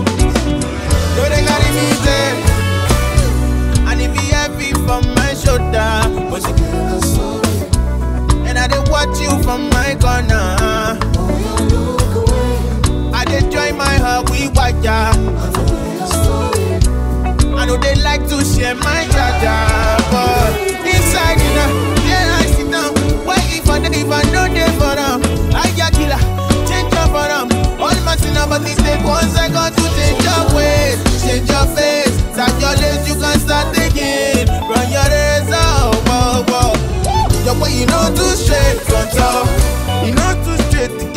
[1.30, 1.88] they got if you
[4.86, 6.02] from my shoulder.
[8.48, 10.58] And I did watch you from my corner.
[13.14, 15.14] I did join my heart, with watch.
[17.58, 19.06] I know they like to share my
[19.42, 20.85] jar, but.
[21.36, 22.68] I sit
[23.26, 24.22] waiting for the diva.
[25.56, 26.20] I killer,
[26.68, 27.52] change up.
[27.80, 28.16] All my
[29.04, 32.16] one second to change your ways, change your face.
[32.36, 32.76] Your
[33.08, 33.76] you can start.
[34.68, 35.08] Run your
[35.52, 36.74] oh, oh, oh.
[37.70, 39.46] you know too straight, control.
[40.06, 41.15] You know too straight,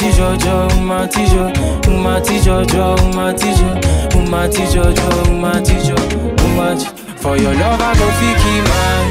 [0.00, 1.44] ti jọjọ o ma ti jọ
[1.88, 3.68] o ma ti jọjọ o ma ti jọ
[4.16, 9.04] o ma jọ o for your love i go fit man.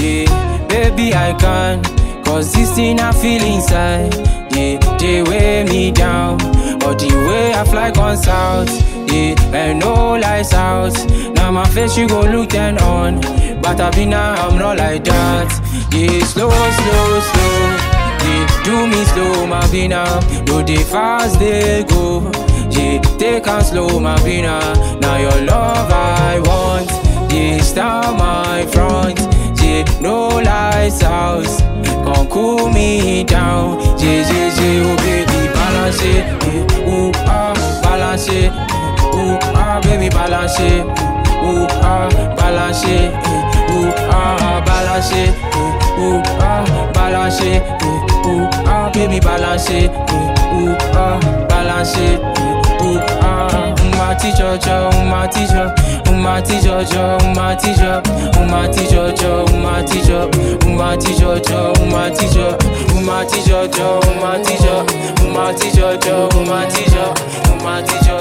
[0.00, 0.66] yeah.
[0.68, 1.82] baby i can
[2.24, 4.14] cause this thing i feel inside
[4.54, 4.78] yeah.
[4.98, 6.38] they weigh me down
[6.78, 8.68] but the way i fly comes out
[9.12, 9.34] yeah.
[9.60, 10.94] and no lights out
[11.34, 13.20] now my face you go look then on
[13.60, 15.50] but abi na i'm not like that
[15.92, 16.24] yeah.
[16.24, 17.85] slow slow slow.
[18.66, 20.04] Do me slow, my vina.
[20.48, 22.20] No, they fast, they go.
[22.70, 24.58] Yeah, take and slow, my vina.
[25.00, 25.16] now.
[25.18, 26.90] Your love I want.
[27.32, 29.20] Yeah, down my front.
[29.62, 31.46] Yeah, no lights out.
[32.04, 33.78] Come cool me down.
[34.00, 36.24] Yeah, yeah, yeah, oh baby, balance it.
[36.26, 38.50] Yeah, ooh, ah, balance it.
[39.14, 40.82] Ooh, ah, baby, balance it.
[41.46, 43.14] Ooh, ah, balance it.
[43.70, 45.12] Ooh, ah, balance it.
[45.12, 45.30] Ooh, ah, balance it.
[45.54, 51.18] Ooh, ooh, ah, balance it, ooh, ooh, ah, baby, balance it, ooh, ooh, ah,
[51.48, 53.74] balance it, ooh, ooh, ah.
[53.96, 55.72] Uma ti jojo, uma ti jo,
[56.10, 58.02] uma ti jojo, uma ti jo,
[58.40, 60.28] uma ti jojo, uma ti jo,
[60.66, 62.56] uma ti jojo, uma ti jo,
[62.94, 64.84] uma ti jojo, uma ti jo,
[65.24, 68.16] uma ti jojo, uma ti jo.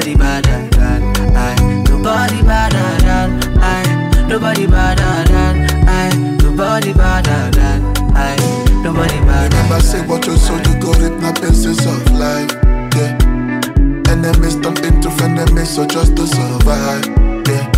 [0.00, 1.54] Nobody better than I.
[1.90, 4.26] Nobody better than I.
[4.28, 6.08] Nobody better than I.
[6.42, 7.84] Nobody better than
[8.16, 8.34] I.
[8.82, 9.54] Nobody better.
[9.54, 12.50] Remember, say what you sow, you go reap the blessings of life.
[12.96, 14.10] Yeah.
[14.10, 17.04] Enemies turn into frenemies, so just to survive.
[17.46, 17.68] Yeah.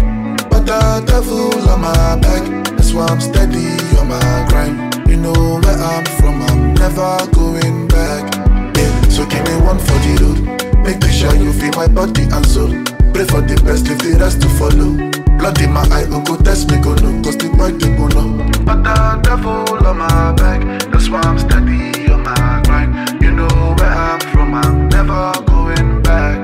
[0.49, 3.67] But the devil on my back, that's why I'm steady
[3.99, 5.11] on my grind.
[5.11, 8.33] You know where I'm from, I'm never going back.
[8.77, 9.09] Yeah.
[9.09, 10.62] So give me one for the road.
[10.85, 12.71] Make sure you feel my body and soul.
[13.13, 14.97] Pray for the best, leave the rest to follow.
[15.39, 18.25] Blood in my eye, go test me, go no, cause the boy they go no.
[18.65, 20.61] But the devil on my back,
[20.91, 23.23] that's why I'm steady on on my grind.
[23.23, 26.39] You know where I'm from, I'm never going back.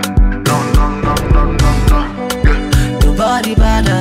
[0.47, 2.01] No, no, no, no, no, no.
[2.45, 2.99] Yeah.
[3.05, 3.97] Nobody better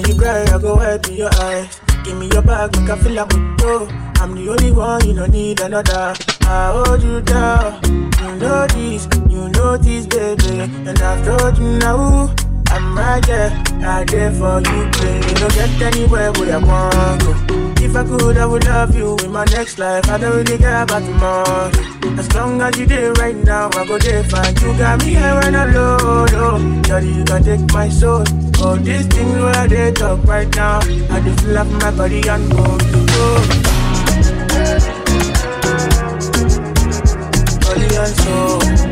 [0.00, 1.78] When you cry, I go wet in your eyes.
[2.04, 3.86] Give me your bag, make I feel like we go.
[4.16, 6.14] I'm the only one, you don't need another.
[6.40, 7.84] I hold you down.
[7.84, 10.60] You know this, you know this, baby.
[10.88, 12.34] And I've told you now.
[12.68, 15.26] I'm right there, right there for you, baby.
[15.28, 17.84] You don't get anywhere where I want to.
[17.84, 20.08] If I could, I would love you in my next life.
[20.08, 21.70] I don't really care about tomorrow.
[22.18, 24.56] As long as you there right now, I go there fine.
[24.62, 26.82] You got me here when I'm low, low.
[26.84, 28.24] Daddy, you can take my soul.
[28.62, 30.78] All these things where I dey talk right now.
[30.80, 33.26] I just feel like my body and go to go.
[37.64, 38.89] Body and soul.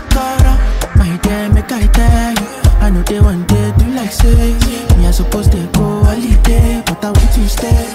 [0.00, 2.68] Test my dear, make I tell you.
[2.80, 4.54] I know they want day do like say
[4.96, 7.87] Me I supposed to go holiday But I want to stay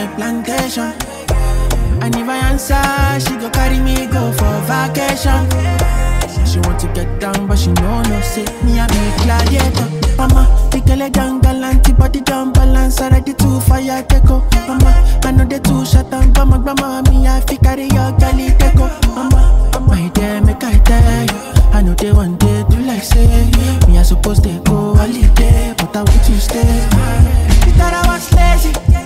[0.00, 0.92] my plantation.
[2.02, 2.80] And if I answer,
[3.20, 5.44] she go carry me go for vacation.
[6.46, 9.88] She want to get down, but she know no say me I be gladiator.
[10.16, 10.42] Mama,
[10.72, 14.40] the girl a young galant, body down balance, already too fire teko.
[14.66, 14.90] Mama,
[15.24, 18.88] I know they too shut down, but grandma me I fi carry your galley teko.
[19.14, 21.38] Mama, my dear, make I tell you,
[21.72, 23.50] I know they want day do like say
[23.86, 26.88] me I supposed to go holiday, but I want to stay.
[27.64, 28.99] She thought I was lazy.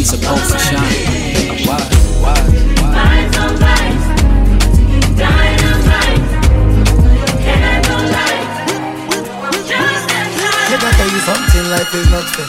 [0.00, 0.80] We supposed to shine.
[1.68, 1.76] Why,
[2.24, 2.32] why,
[10.82, 12.48] I tell you something, life is not fair.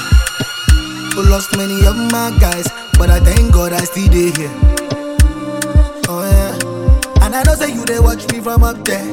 [1.17, 4.49] I lost many of my guys, but I thank God I still dey here.
[6.07, 9.03] Oh yeah, and I know say you they watch me from up there.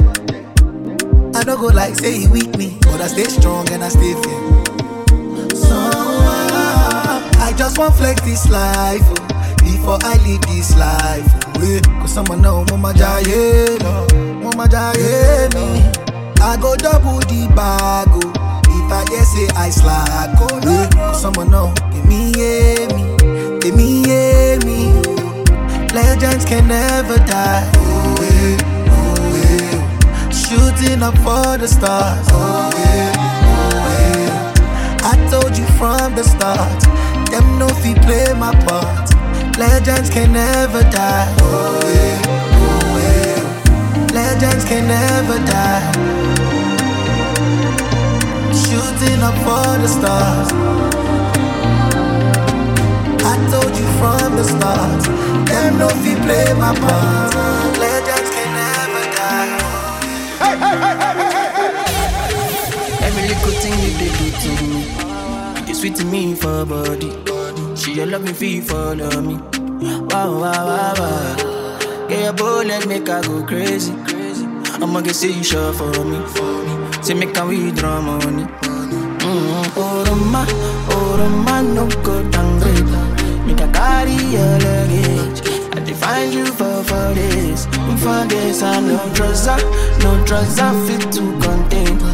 [1.34, 4.14] I don't go like say he weak me, but I stay strong and I stay
[4.14, 4.77] fair.
[7.48, 11.26] I just want flex this life oh, before I leave this life.
[11.56, 11.80] Oh, yeah.
[12.00, 13.80] Cause someone know mama jaye,
[14.42, 15.82] mama jaye me.
[16.40, 18.32] I go double the bag oh,
[18.68, 20.36] if I hear say I slack.
[20.38, 20.90] Oh yeah.
[20.92, 23.16] Cause someone know give me yeah me,
[23.60, 24.92] give me yeah me.
[25.06, 25.44] Oh.
[25.94, 27.64] Legends can never die.
[27.76, 28.56] Oh yeah,
[28.92, 30.28] oh yeah.
[30.30, 32.26] Shooting up for the stars.
[32.30, 33.12] Oh yeah,
[33.48, 35.00] oh yeah.
[35.02, 36.97] I told you from the start.
[37.30, 39.10] Them no fi play my part.
[39.58, 41.28] Legends can never die.
[41.40, 42.22] Oh yeah,
[42.62, 43.42] oh yeah.
[44.12, 45.82] Legends can never die.
[48.62, 50.48] Shooting up for the stars.
[53.30, 55.02] I told you from the start.
[55.48, 57.34] Them no fi play my part.
[57.78, 59.58] Legends can never die.
[60.42, 63.06] Hey hey hey hey hey hey.
[63.06, 65.07] Every little thing you did do to me, it is
[65.78, 67.10] sweet to me for body.
[67.76, 69.36] She your love me feel follow me.
[70.10, 72.08] Wow wow wow wow.
[72.10, 73.92] Yeah, your bullet make I go crazy.
[74.82, 76.18] I'ma get say you sure for me.
[77.00, 78.42] Say make I withdraw money.
[78.42, 79.78] Mm-hmm.
[79.78, 80.44] Oh Roma,
[80.90, 83.46] oh no go downgrade.
[83.46, 85.40] Make I carry your luggage.
[85.76, 87.66] I define you for for this,
[88.02, 88.62] for this.
[88.62, 89.58] I no trouser,
[90.02, 92.07] no trouser fit to contain.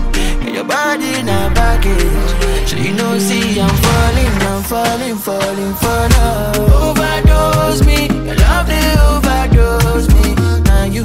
[0.64, 2.70] Your body in a baggage.
[2.70, 6.56] So you know, see I'm falling, I'm falling, falling for love.
[6.82, 10.34] Overdose me, your love they overdose me.
[10.64, 11.04] Now you,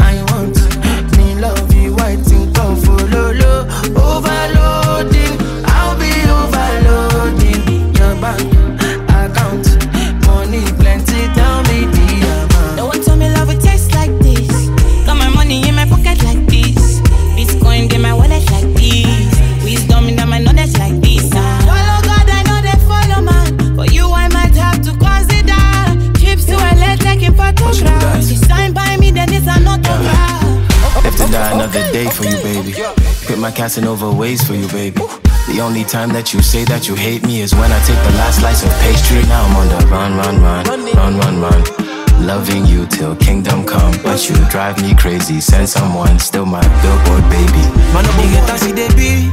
[0.00, 0.56] I want
[1.16, 3.64] me love you, I think of follow low.
[3.96, 8.53] Overloading, I'll be overloading your bank
[31.74, 32.72] another day for you, baby.
[33.26, 35.00] Quit my Casanova ways for you, baby.
[35.48, 38.12] The only time that you say that you hate me is when I take the
[38.16, 39.22] last slice of pastry.
[39.28, 40.64] Now I'm on the run, run, run,
[40.94, 41.62] run, run, run.
[42.26, 45.40] Loving you till kingdom come, but you drive me crazy.
[45.40, 47.62] Send someone, still my billboard baby.
[47.92, 49.30] Man, up get as they be.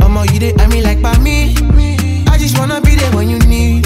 [0.00, 1.54] Mama, you dey I me like by me.
[2.28, 3.79] I just wanna be there when you need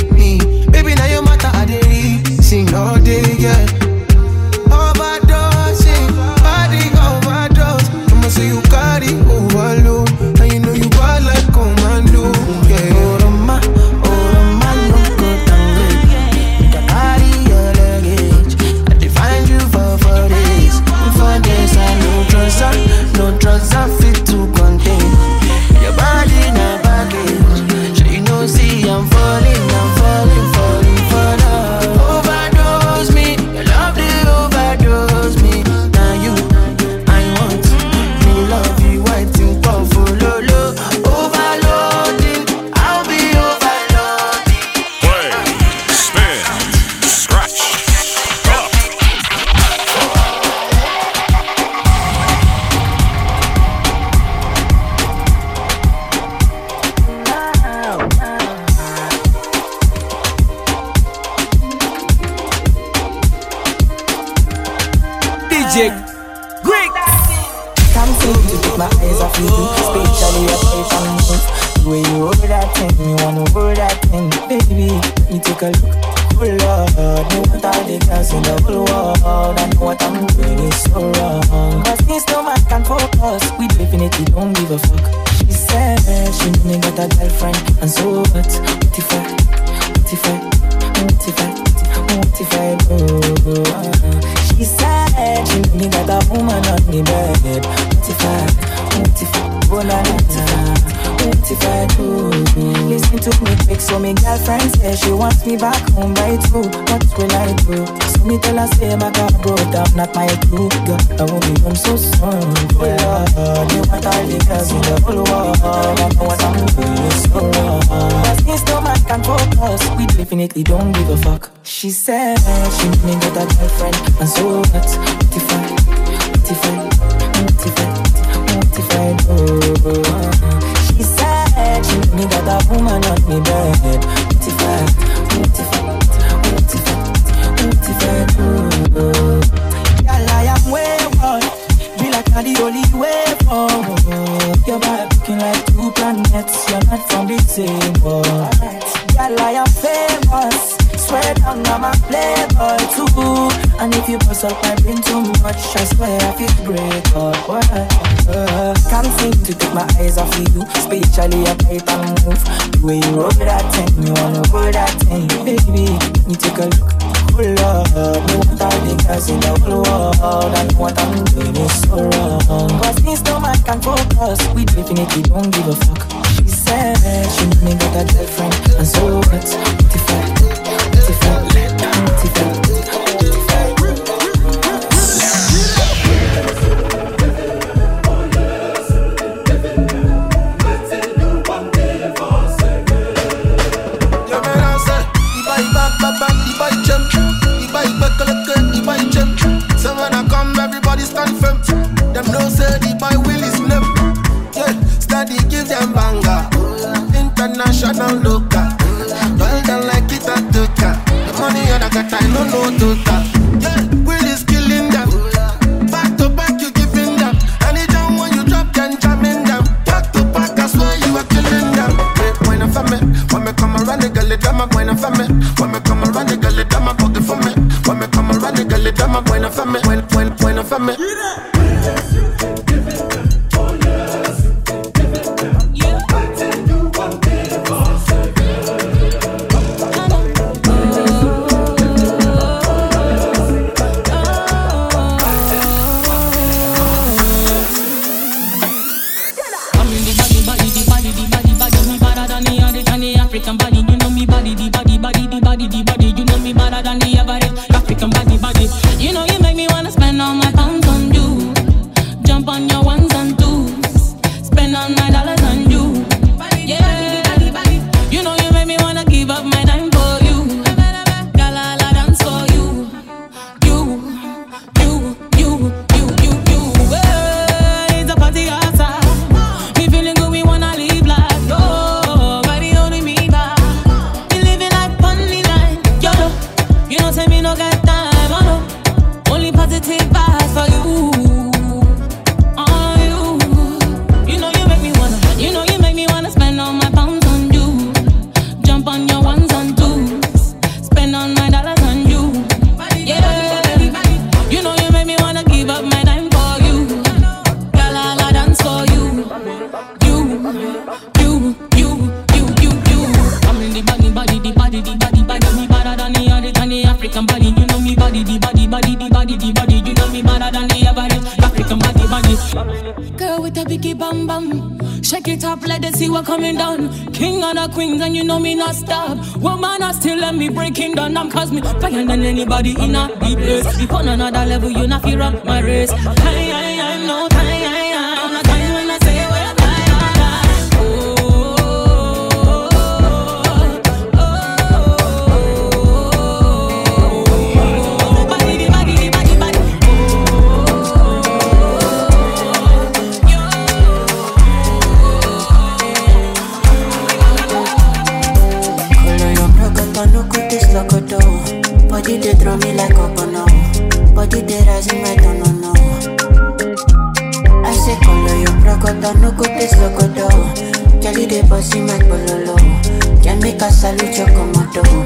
[373.84, 375.04] Salucho como dough.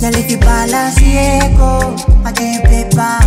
[0.00, 3.18] If you balance the echo, I get paper.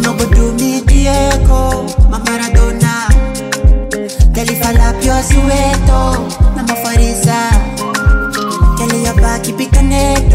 [0.00, 3.08] No do me the echo, my Maradona.
[4.32, 7.50] tell if I lap your sweat, I'm a farisa.
[9.02, 10.32] Your back, keep it connected.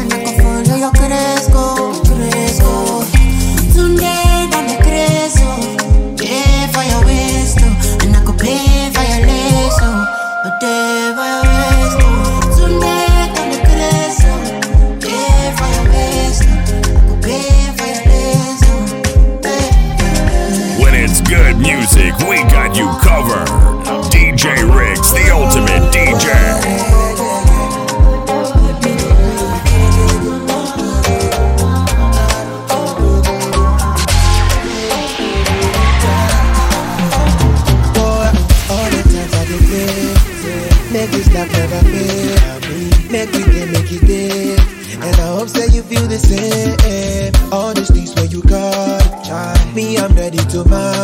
[0.00, 1.77] And I can follow your cresco.
[25.10, 26.26] It's the ultimate DJ.
[40.92, 41.28] Make this.
[43.10, 43.32] Make
[43.72, 44.60] make it.
[45.00, 47.32] And I hope that you feel the same.
[47.50, 50.97] All these things where you got, me, I'm ready to buy.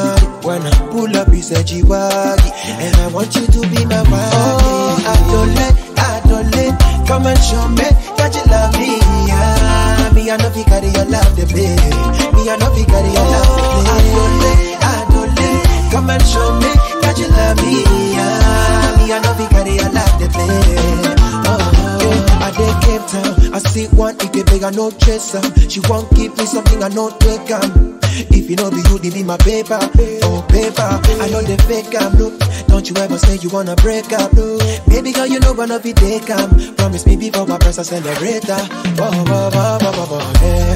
[1.45, 2.51] Sejiwagi.
[2.81, 4.33] And I want you to be my wife.
[4.33, 5.69] Oh, Adole,
[6.01, 7.85] Adole, come and show me
[8.17, 8.97] that you love me.
[9.29, 10.13] Yeah.
[10.15, 11.77] Me, I know you carry your love to play.
[12.33, 13.93] Me, I know you carry your love to play.
[13.93, 16.73] Adole, Adole, come and show me
[17.05, 18.04] that you love me.
[23.15, 23.55] down.
[23.55, 25.43] I see one if you beg I no chase her.
[25.71, 27.63] She won't give me something I no take her.
[28.31, 29.79] If you know the you, give me my paper,
[30.23, 30.91] oh paper.
[31.23, 32.31] I know the fake I'm no.
[32.69, 34.59] Don't you ever say you wanna break up, no.
[34.87, 36.75] Baby girl, you know one of it take I'm.
[36.77, 38.55] Promise me before I press accelerator.
[39.03, 40.75] Oh, oh, oh, oh, oh, yeah.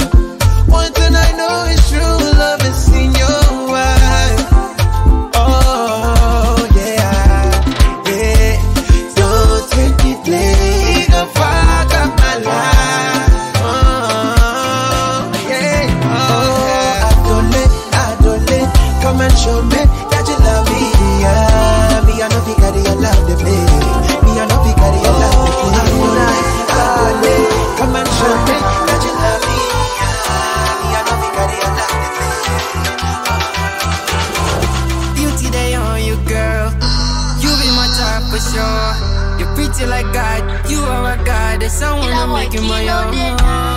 [0.67, 4.58] One thing I know is true love is in your eyes.
[42.59, 43.68] in my own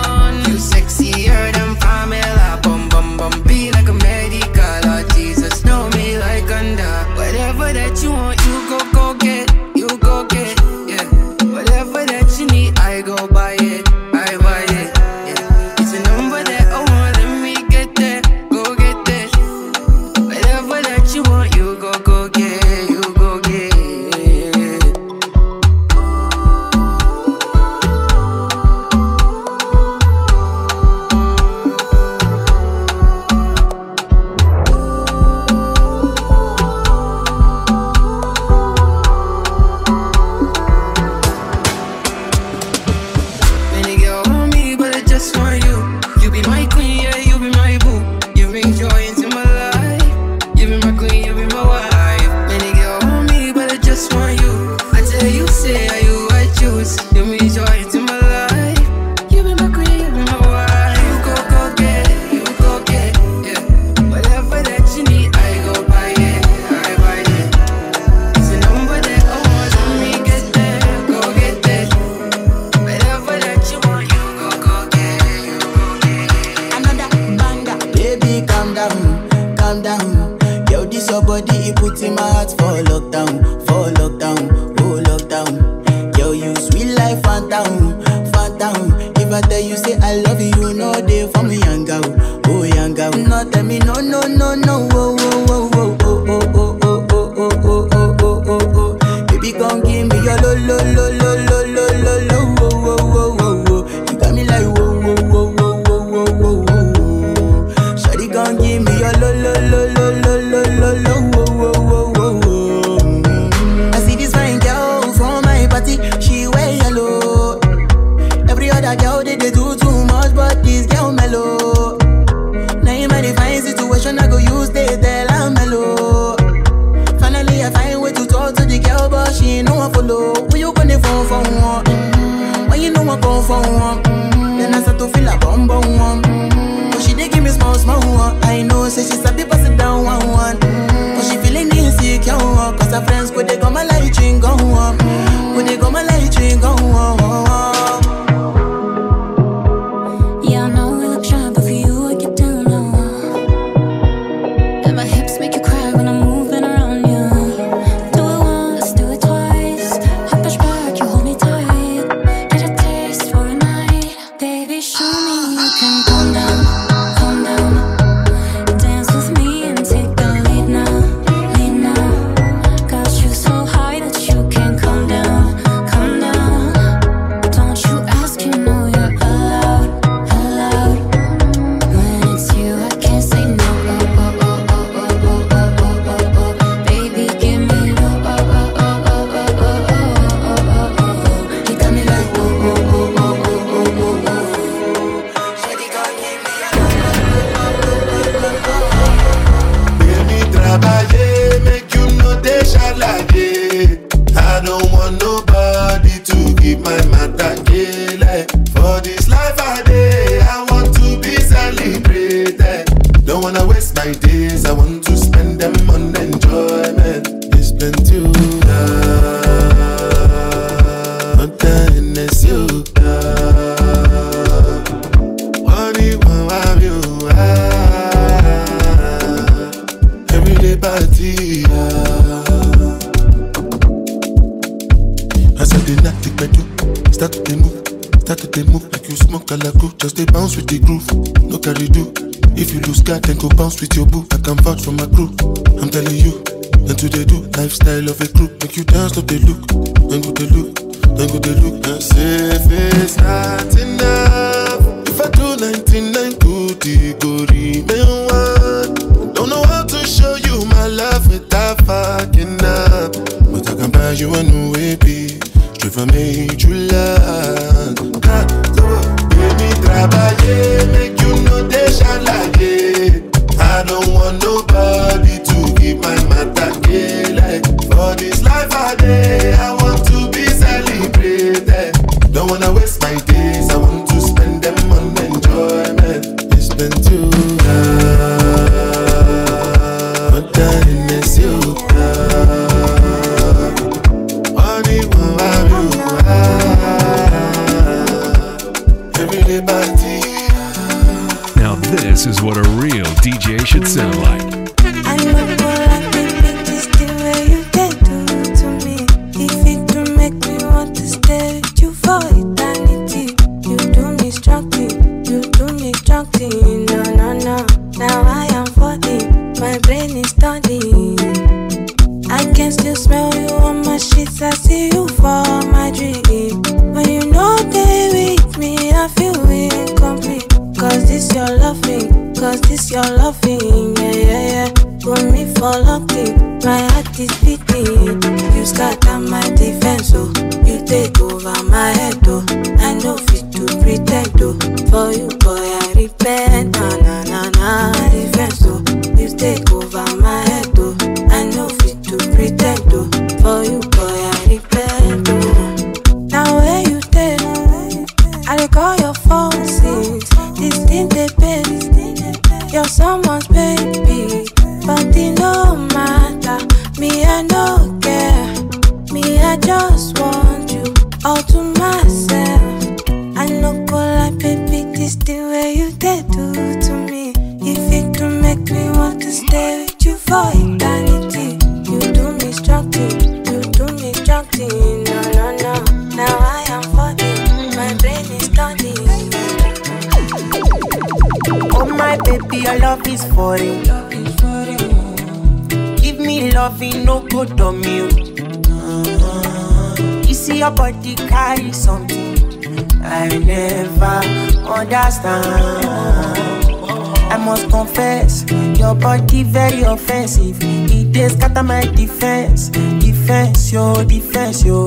[407.30, 408.44] I must confess,
[408.78, 410.58] your body very offensive.
[410.60, 414.84] It is scatter my defense, defense, yo, defense, yo.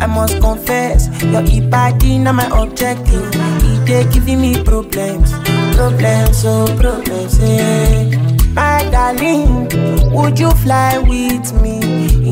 [0.00, 3.30] I must confess, your body not my objective.
[3.34, 5.32] It dey giving me problems,
[5.76, 8.18] problems, oh problems, yeah.
[8.54, 9.68] My darling,
[10.12, 11.80] would you fly with me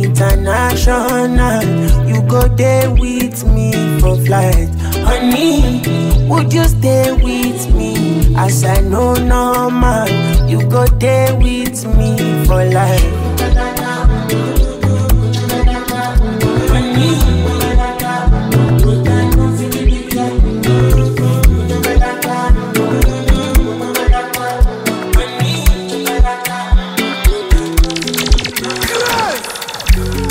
[0.04, 1.62] international?
[2.06, 4.68] You go there with me for flight,
[5.04, 5.80] honey.
[6.28, 10.08] Would you stay with me as I know normal?
[10.48, 13.30] You go there with me for life.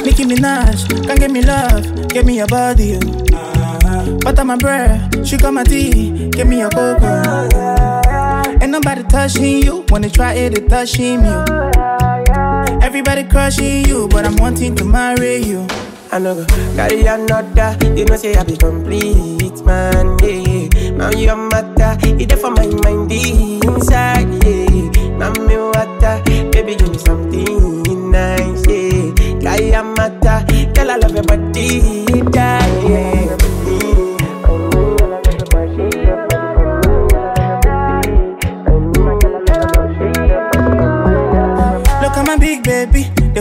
[0.06, 3.29] Nicki Minaj, give me love, give me your body, oh.
[4.22, 7.50] Butter my bread, sugar my tea, give me your cocoa.
[8.62, 11.46] Ain't nobody touching you, wanna try it, it touching you.
[12.82, 15.66] Everybody crushing you, but I'm wanting to marry you.
[16.12, 17.78] I know go carry another.
[17.96, 20.18] You know say I be complete man.
[20.24, 21.96] Yeah, now you matter.
[22.26, 24.44] There for my mind inside.
[24.44, 26.22] Yeah, now me water.
[26.52, 27.69] Baby give me something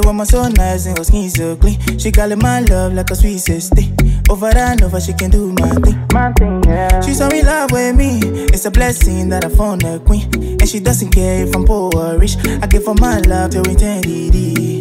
[0.09, 1.79] woman so nice and her skin so clean.
[1.99, 3.83] She call it my love like a sweet sister.
[4.31, 6.07] Over and over, she can do my thing.
[6.13, 7.01] My thing, yeah.
[7.03, 8.21] She's so in love with me.
[8.49, 10.25] It's a blessing that I found a queen.
[10.35, 12.37] And she doesn't care if I'm poor or rich.
[12.63, 14.81] I give her my love till eternity.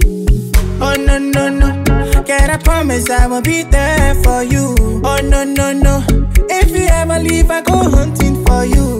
[0.79, 1.83] Oh no no no,
[2.23, 4.75] can I promise I will be there for you?
[5.03, 6.05] Oh no no no,
[6.49, 8.99] if you ever leave, I go hunting for you,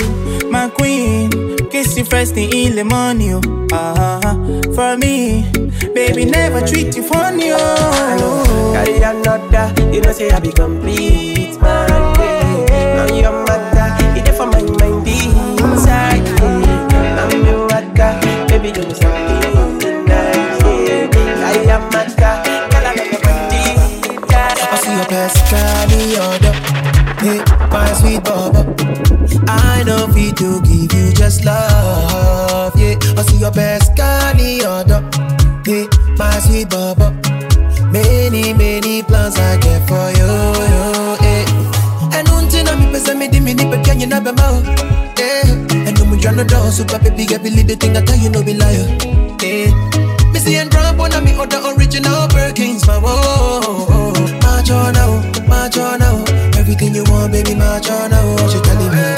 [0.49, 1.29] my queen.
[1.69, 3.67] Kiss you first thing in the morning, oh.
[3.71, 5.45] uh-huh, for me.
[5.97, 8.71] Baby, never treat you funny, oh.
[8.71, 11.89] Carry another, you know say I be complete, man.
[12.69, 16.23] Now your matter, it for my mind inside.
[16.37, 18.13] Now me water,
[18.47, 20.61] baby, do know something nice.
[20.61, 23.63] Carry a matter, girl, I love your body.
[24.29, 26.53] I see your best try the other,
[27.25, 27.41] hey,
[27.71, 28.65] my sweet bubble.
[29.49, 32.99] I know we to give you just love, yeah.
[33.17, 35.36] I see your best girl, the other
[35.67, 35.87] baby,
[36.17, 37.11] my sweet baba.
[37.91, 40.31] Many, many plans I get for you,
[40.71, 42.15] you eh.
[42.15, 42.75] And don't you know
[43.15, 44.63] me dimmy nipple, can you never know?
[45.17, 45.43] Eh.
[45.87, 48.43] And I'm trying to dance, super baby, I believe the thing I tell you, no
[48.43, 48.87] be liar.
[49.43, 49.71] Eh.
[50.31, 54.13] Missy and Trump, one of me, other original Perkins, my whoa.
[54.41, 56.23] Macho now, macho now.
[56.57, 58.53] Everything you want, baby, macho now.
[58.53, 59.16] you telling me.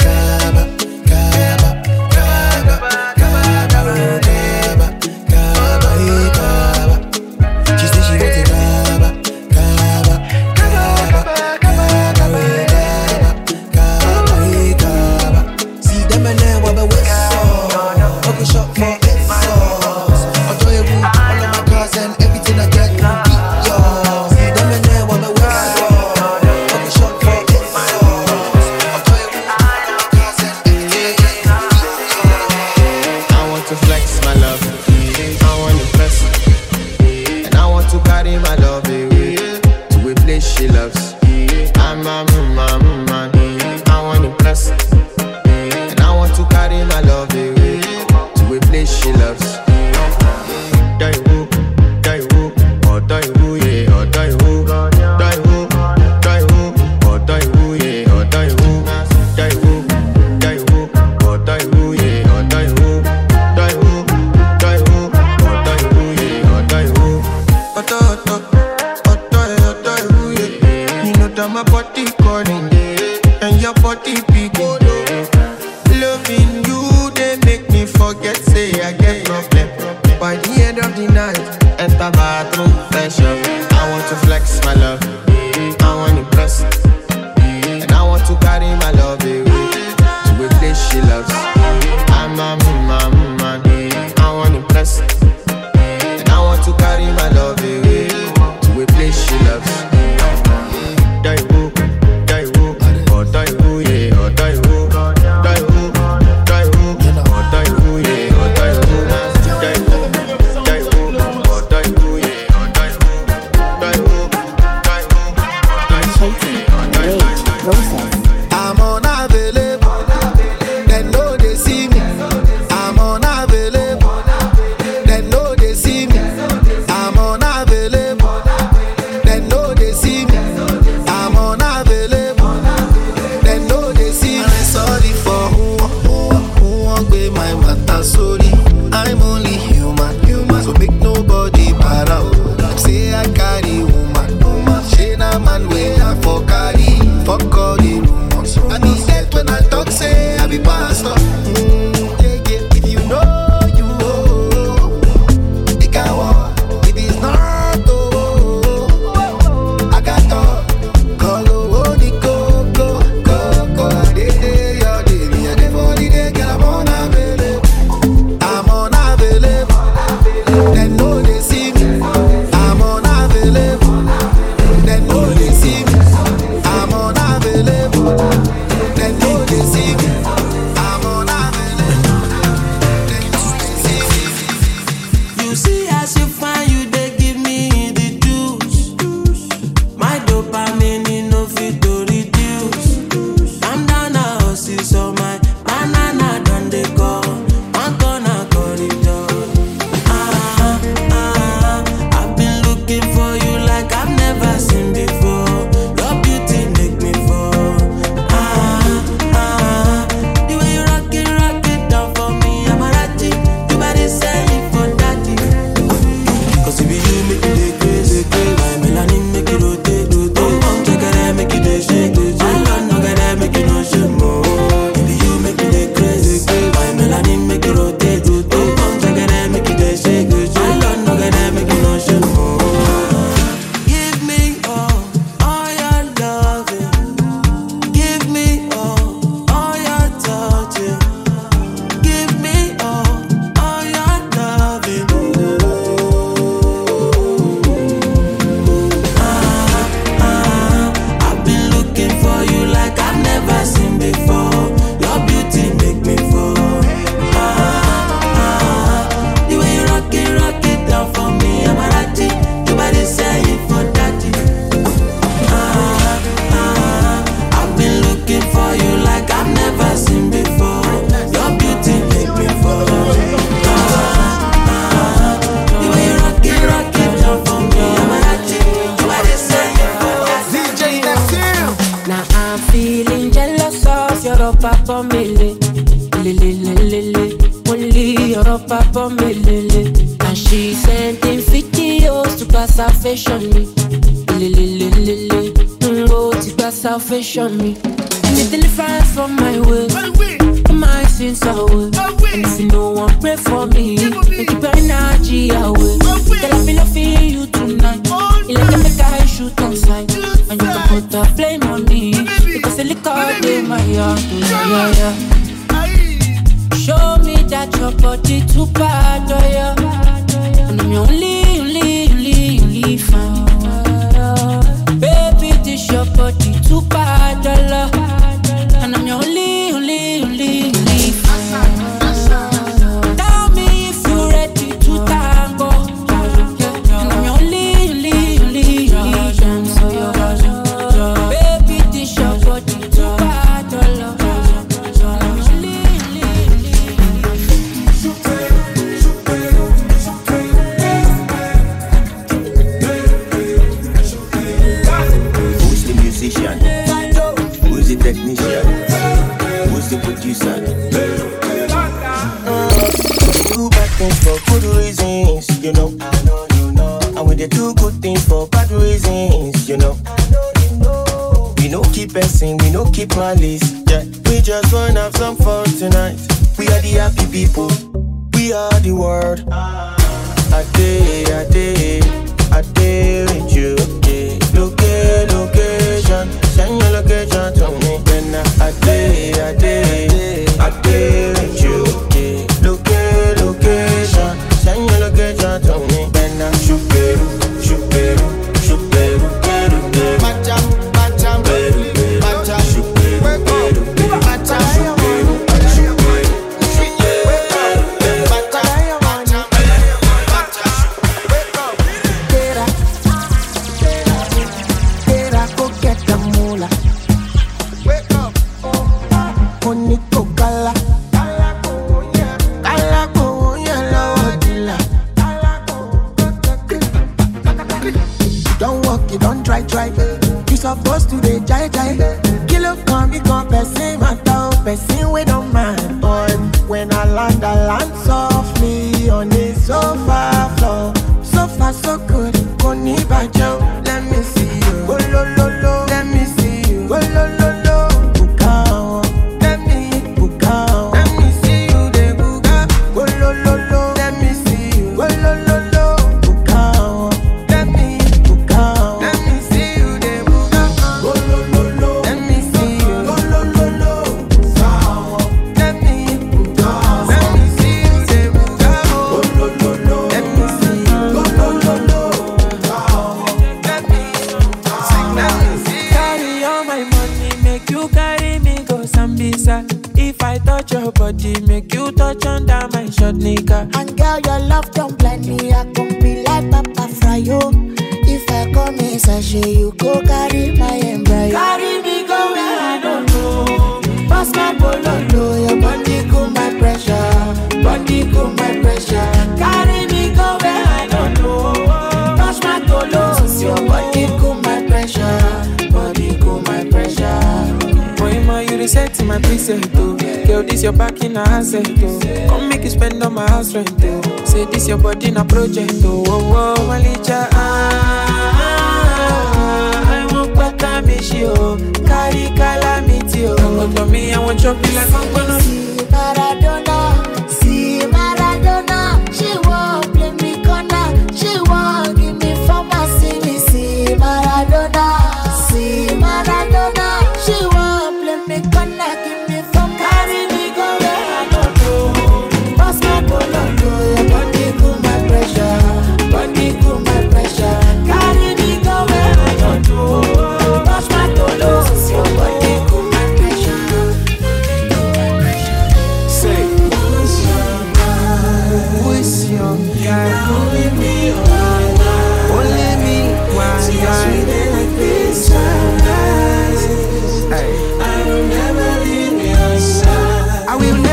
[570.60, 570.89] we will